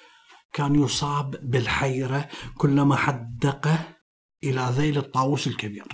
كان 0.53 0.75
يصاب 0.75 1.51
بالحيرة 1.51 2.29
كلما 2.59 2.97
حدقه 2.97 3.97
إلى 4.45 4.69
ذيل 4.71 4.99
الطاووس 4.99 5.47
الكبير. 5.47 5.89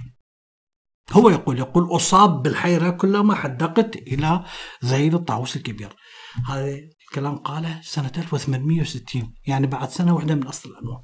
هو 1.13 1.31
يقول 1.31 1.59
يقول 1.59 1.97
أصاب 1.97 2.43
بالحيرة 2.43 2.91
كلما 2.91 3.35
حدقت 3.35 3.97
إلى 3.97 4.45
ذيل 4.85 5.15
الطاووس 5.15 5.57
الكبير. 5.57 5.97
هذا 6.45 6.79
الكلام 7.09 7.37
قاله 7.37 7.81
سنة 7.83 8.13
1860 8.17 9.35
يعني 9.47 9.67
بعد 9.67 9.91
سنة 9.91 10.15
واحدة 10.15 10.35
من 10.35 10.47
أصل 10.47 10.71
الأنواع. 10.71 11.03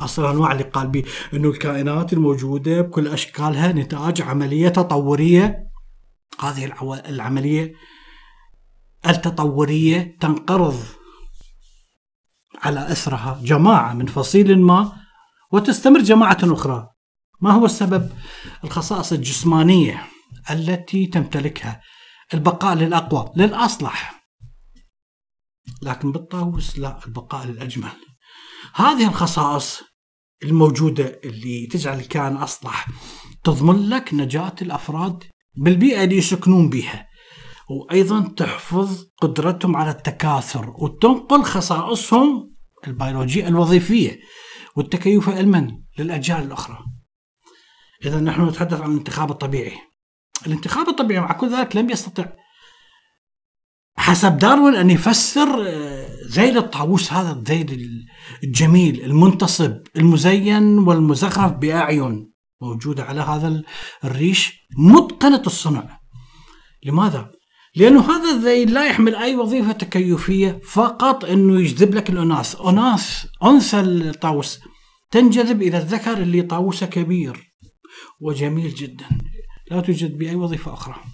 أصل 0.00 0.24
الأنواع 0.24 0.52
اللي 0.52 0.64
قال 0.64 0.88
به 0.88 1.04
إنه 1.34 1.48
الكائنات 1.48 2.12
الموجودة 2.12 2.80
بكل 2.80 3.08
أشكالها 3.08 3.72
نتاج 3.72 4.22
عملية 4.22 4.68
تطورية. 4.68 5.70
هذه 6.40 6.72
العملية 7.08 7.74
التطورية 9.06 10.16
تنقرض 10.20 10.84
على 12.62 12.92
اثرها 12.92 13.40
جماعة 13.42 13.94
من 13.94 14.06
فصيل 14.06 14.60
ما 14.60 14.92
وتستمر 15.52 16.00
جماعة 16.00 16.38
أخرى. 16.42 16.88
ما 17.40 17.50
هو 17.52 17.64
السبب؟ 17.64 18.10
الخصائص 18.64 19.12
الجسمانية. 19.12 20.11
التي 20.50 21.06
تمتلكها. 21.06 21.80
البقاء 22.34 22.74
للأقوى 22.74 23.32
للأصلح. 23.36 24.28
لكن 25.82 26.12
بالطاووس 26.12 26.78
لا 26.78 26.98
البقاء 27.06 27.46
للأجمل. 27.46 27.92
هذه 28.74 29.08
الخصائص 29.08 29.82
الموجودة 30.42 31.20
اللي 31.24 31.66
تجعل 31.66 31.98
الكائن 31.98 32.36
أصلح 32.36 32.88
تضمن 33.44 33.88
لك 33.88 34.14
نجاة 34.14 34.54
الأفراد 34.62 35.24
بالبيئة 35.56 36.04
اللي 36.04 36.16
يسكنون 36.16 36.70
بها. 36.70 37.08
وأيضا 37.70 38.28
تحفظ 38.36 39.04
قدرتهم 39.22 39.76
على 39.76 39.90
التكاثر 39.90 40.74
وتنقل 40.78 41.42
خصائصهم 41.42 42.54
البيولوجية 42.86 43.48
الوظيفية 43.48 44.20
والتكيف 44.76 45.28
علما 45.28 45.82
للأجيال 45.98 46.42
الأخرى. 46.42 46.78
إذا 48.04 48.20
نحن 48.20 48.48
نتحدث 48.48 48.80
عن 48.80 48.90
الانتخاب 48.90 49.30
الطبيعي. 49.30 49.91
الانتخاب 50.46 50.88
الطبيعي 50.88 51.20
مع 51.20 51.32
كل 51.32 51.56
ذلك 51.56 51.76
لم 51.76 51.90
يستطع. 51.90 52.24
حسب 53.96 54.38
داروين 54.38 54.74
أن 54.74 54.90
يفسر 54.90 55.68
آه، 55.68 56.08
ذيل 56.30 56.58
الطاووس 56.58 57.12
هذا 57.12 57.32
الذيل 57.32 57.90
الجميل 58.44 59.04
المنتصب 59.04 59.76
المزين 59.96 60.78
والمزخرف 60.78 61.52
بأعين 61.52 62.32
موجودة 62.62 63.02
على 63.04 63.20
هذا 63.20 63.62
الريش 64.04 64.52
متقنة 64.78 65.42
الصنع. 65.46 66.00
لماذا؟ 66.84 67.30
لأنه 67.76 68.00
هذا 68.00 68.30
الذيل 68.30 68.74
لا 68.74 68.86
يحمل 68.86 69.14
أي 69.14 69.36
وظيفة 69.36 69.72
تكيفية 69.72 70.60
فقط 70.64 71.24
أنه 71.24 71.60
يجذب 71.60 71.94
لك 71.94 72.10
الأناث 72.10 72.60
أناث 72.60 73.24
أنثى 73.44 73.80
الطاووس 73.80 74.60
تنجذب 75.10 75.62
إلى 75.62 75.78
الذكر 75.78 76.12
اللي 76.12 76.42
طاووسه 76.42 76.86
كبير 76.86 77.54
وجميل 78.20 78.74
جدا. 78.74 79.06
لا 79.72 79.80
توجد 79.80 80.18
بأي 80.18 80.34
وظيفة 80.34 80.72
أخرى. 80.72 81.04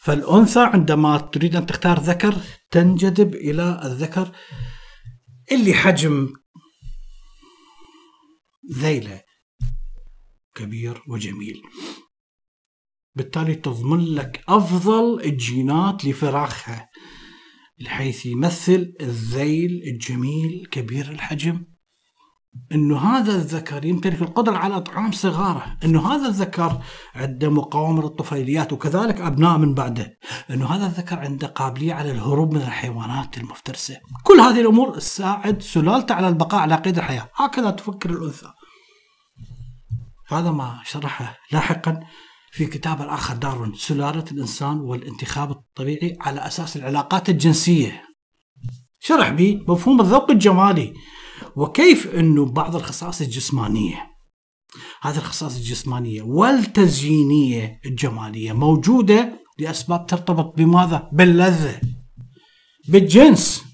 فالأنثى 0.00 0.60
عندما 0.60 1.18
تريد 1.18 1.56
أن 1.56 1.66
تختار 1.66 2.00
ذكر 2.00 2.34
تنجذب 2.70 3.34
إلى 3.34 3.80
الذكر 3.84 4.32
اللي 5.52 5.74
حجم 5.74 6.28
ذيلة 8.72 9.22
كبير 10.54 11.02
وجميل. 11.08 11.62
بالتالي 13.14 13.54
تضمن 13.54 14.04
لك 14.04 14.44
أفضل 14.48 15.20
الجينات 15.20 16.04
لفراخها 16.04 16.90
بحيث 17.80 18.26
يمثل 18.26 18.94
الذيل 19.00 19.82
الجميل 19.82 20.66
كبير 20.70 21.10
الحجم. 21.10 21.64
إنه 22.72 22.98
هذا 22.98 23.32
الذكر 23.32 23.84
يمتلك 23.84 24.22
القدرة 24.22 24.56
على 24.56 24.76
إطعام 24.76 25.12
صغاره، 25.12 25.76
إنه 25.84 26.12
هذا 26.12 26.28
الذكر 26.28 26.82
عنده 27.14 27.50
مقاومة 27.50 28.02
للطفيليات 28.02 28.72
وكذلك 28.72 29.20
أبناء 29.20 29.58
من 29.58 29.74
بعده، 29.74 30.18
إنه 30.50 30.66
هذا 30.66 30.86
الذكر 30.86 31.18
عنده 31.18 31.46
قابلية 31.46 31.94
على 31.94 32.10
الهروب 32.10 32.54
من 32.54 32.62
الحيوانات 32.62 33.38
المفترسة، 33.38 33.96
كل 34.24 34.40
هذه 34.40 34.60
الأمور 34.60 34.94
تساعد 34.94 35.62
سلالته 35.62 36.14
على 36.14 36.28
البقاء 36.28 36.60
على 36.60 36.74
قيد 36.74 36.98
الحياة، 36.98 37.30
هكذا 37.34 37.70
تفكر 37.70 38.10
الأنثى. 38.10 38.52
هذا 40.28 40.50
ما 40.50 40.80
شرحه 40.84 41.38
لاحقا 41.52 42.00
في 42.52 42.66
كتاب 42.66 43.02
الآخر 43.02 43.36
دارون 43.36 43.74
سلالة 43.74 44.24
الإنسان 44.32 44.80
والانتخاب 44.80 45.50
الطبيعي 45.50 46.16
على 46.20 46.46
أساس 46.46 46.76
العلاقات 46.76 47.28
الجنسية. 47.28 48.02
شرح 49.00 49.28
به 49.28 49.64
مفهوم 49.68 50.00
الذوق 50.00 50.30
الجمالي. 50.30 50.94
وكيف 51.56 52.14
إنه 52.14 52.46
بعض 52.46 52.76
الخصائص 52.76 53.20
الجسمانية 53.20 54.10
هذه 55.02 55.16
الخصائص 55.16 55.56
الجسمانية 55.56 56.22
والتزيينية 56.22 57.80
الجمالية 57.86 58.52
موجودة 58.52 59.40
لأسباب 59.58 60.06
ترتبط 60.06 60.56
بماذا؟ 60.56 61.08
باللذة 61.12 61.80
بالجنس 62.88 63.64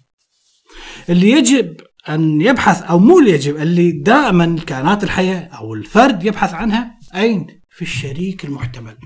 اللي 1.09 1.31
يجب 1.31 1.77
أن 2.09 2.41
يبحث 2.41 2.83
أو 2.83 2.99
مو 2.99 3.19
اللي 3.19 3.31
يجب 3.31 3.57
اللي 3.57 3.93
دائما 3.93 4.45
الكائنات 4.45 5.05
الحيه 5.05 5.39
أو 5.39 5.75
الفرد 5.75 6.25
يبحث 6.25 6.55
عنها 6.55 6.99
أين؟ 7.15 7.47
في 7.71 7.83
الشريك 7.83 8.45
المحتمل 8.45 8.97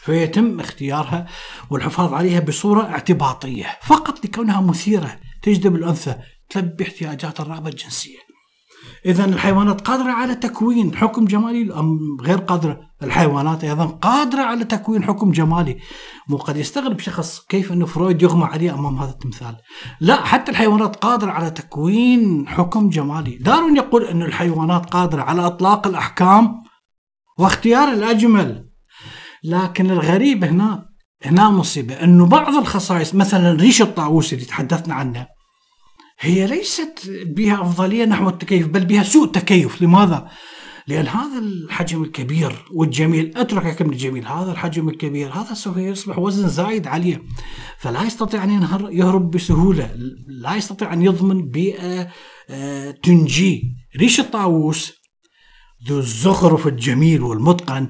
فيتم 0.00 0.60
اختيارها 0.60 1.26
والحفاظ 1.70 2.12
عليها 2.12 2.40
بصورة 2.40 2.82
اعتباطية 2.82 3.78
فقط 3.82 4.24
لكونها 4.24 4.60
مثيرة 4.60 5.18
تجذب 5.42 5.76
الأنثى 5.76 6.16
تلبي 6.50 6.84
احتياجات 6.84 7.40
الرغبة 7.40 7.68
الجنسية. 7.68 8.18
إذا 9.06 9.24
الحيوانات 9.24 9.80
قادرة 9.80 10.12
على 10.12 10.34
تكوين 10.34 10.96
حكم 10.96 11.24
جمالي 11.24 11.74
أم 11.74 11.98
غير 12.22 12.38
قادرة؟ 12.38 12.80
الحيوانات 13.02 13.64
أيضا 13.64 13.86
قادرة 13.86 14.42
على 14.42 14.64
تكوين 14.64 15.04
حكم 15.04 15.30
جمالي. 15.30 15.78
مو 16.28 16.36
قد 16.36 16.56
يستغرب 16.56 17.00
شخص 17.00 17.40
كيف 17.40 17.72
أنه 17.72 17.86
فرويد 17.86 18.22
يغمى 18.22 18.44
عليه 18.44 18.74
أمام 18.74 18.98
هذا 18.98 19.10
التمثال. 19.10 19.56
لا 20.00 20.24
حتى 20.24 20.50
الحيوانات 20.50 20.96
قادرة 20.96 21.30
على 21.30 21.50
تكوين 21.50 22.48
حكم 22.48 22.88
جمالي. 22.88 23.38
دارون 23.38 23.76
يقول 23.76 24.04
أن 24.04 24.22
الحيوانات 24.22 24.90
قادرة 24.90 25.22
على 25.22 25.46
إطلاق 25.46 25.86
الأحكام 25.86 26.62
واختيار 27.38 27.88
الأجمل. 27.88 28.68
لكن 29.44 29.90
الغريب 29.90 30.44
هنا 30.44 30.88
هنا 31.24 31.48
المصيبة 31.48 31.94
أنه 31.94 32.26
بعض 32.26 32.54
الخصائص 32.54 33.14
مثلا 33.14 33.52
ريش 33.52 33.82
الطاووس 33.82 34.32
اللي 34.32 34.44
تحدثنا 34.44 34.94
عنه 34.94 35.35
هي 36.18 36.46
ليست 36.46 37.10
بها 37.26 37.62
أفضلية 37.62 38.04
نحو 38.04 38.28
التكيف 38.28 38.66
بل 38.66 38.84
بها 38.84 39.02
سوء 39.02 39.26
تكيف. 39.26 39.82
لماذا؟ 39.82 40.28
لأن 40.88 41.06
هذا 41.06 41.38
الحجم 41.38 42.02
الكبير 42.02 42.64
والجميل 42.74 43.32
أترك 43.36 43.82
من 43.82 43.92
الجميل 43.92 44.26
هذا 44.26 44.52
الحجم 44.52 44.88
الكبير 44.88 45.32
هذا 45.32 45.54
سوف 45.54 45.76
يصبح 45.76 46.18
وزن 46.18 46.48
زايد 46.48 46.86
عليه. 46.86 47.22
فلا 47.78 48.02
يستطيع 48.02 48.44
أن 48.44 48.68
يهرب 48.90 49.30
بسهولة. 49.30 49.90
لا 50.26 50.56
يستطيع 50.56 50.92
أن 50.92 51.02
يضمن 51.02 51.48
بيئة 51.48 52.08
آه، 52.50 52.90
تنجيه 52.90 53.62
ريش 53.96 54.20
الطاووس 54.20 54.92
ذو 55.88 55.98
الزخرف 55.98 56.66
الجميل 56.66 57.22
والمتقن 57.22 57.88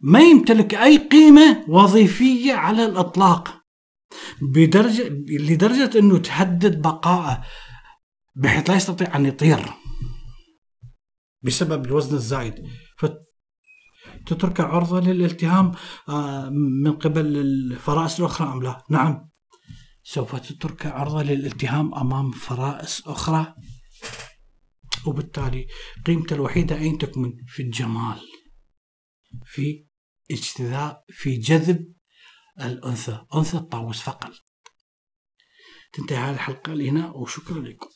ما 0.00 0.20
يمتلك 0.20 0.74
أي 0.74 0.96
قيمة 0.96 1.64
وظيفية 1.68 2.54
على 2.54 2.84
الإطلاق 2.84 3.54
بدرجة 4.42 5.08
لدرجة 5.28 5.98
أنه 5.98 6.18
تهدد 6.18 6.82
بقائه. 6.82 7.42
بحيث 8.36 8.70
لا 8.70 8.76
يستطيع 8.76 9.16
أن 9.16 9.26
يطير. 9.26 9.72
بسبب 11.42 11.86
الوزن 11.86 12.16
الزايد. 12.16 12.68
فتترك 12.98 14.60
عرضة 14.60 15.00
للالتهام 15.00 15.72
آه، 16.08 16.48
من 16.84 16.92
قبل 16.92 17.36
الفرائس 17.36 18.20
الأخرى 18.20 18.52
أم 18.52 18.62
لا؟ 18.62 18.84
نعم. 18.90 19.30
سوف 20.02 20.36
تترك 20.36 20.86
عرضة 20.86 21.22
للالتهام 21.22 21.94
أمام 21.94 22.30
فرائس 22.30 23.02
أخرى. 23.06 23.54
وبالتالي 25.06 25.66
قيمته 26.06 26.34
الوحيدة 26.34 26.76
أين 26.76 26.98
تكمن؟ 26.98 27.32
في 27.46 27.62
الجمال 27.62 28.20
في 29.44 29.86
اجتذاء 30.30 31.04
في 31.08 31.36
جذب 31.36 31.94
الأنثى. 32.60 33.26
أنثى 33.34 33.56
الطاووس 33.56 34.00
فقط. 34.00 34.32
تنتهي 35.92 36.18
هذه 36.18 36.34
الحلقة 36.34 36.74
لهنا 36.74 37.10
وشكرا 37.10 37.58
لكم. 37.58 37.95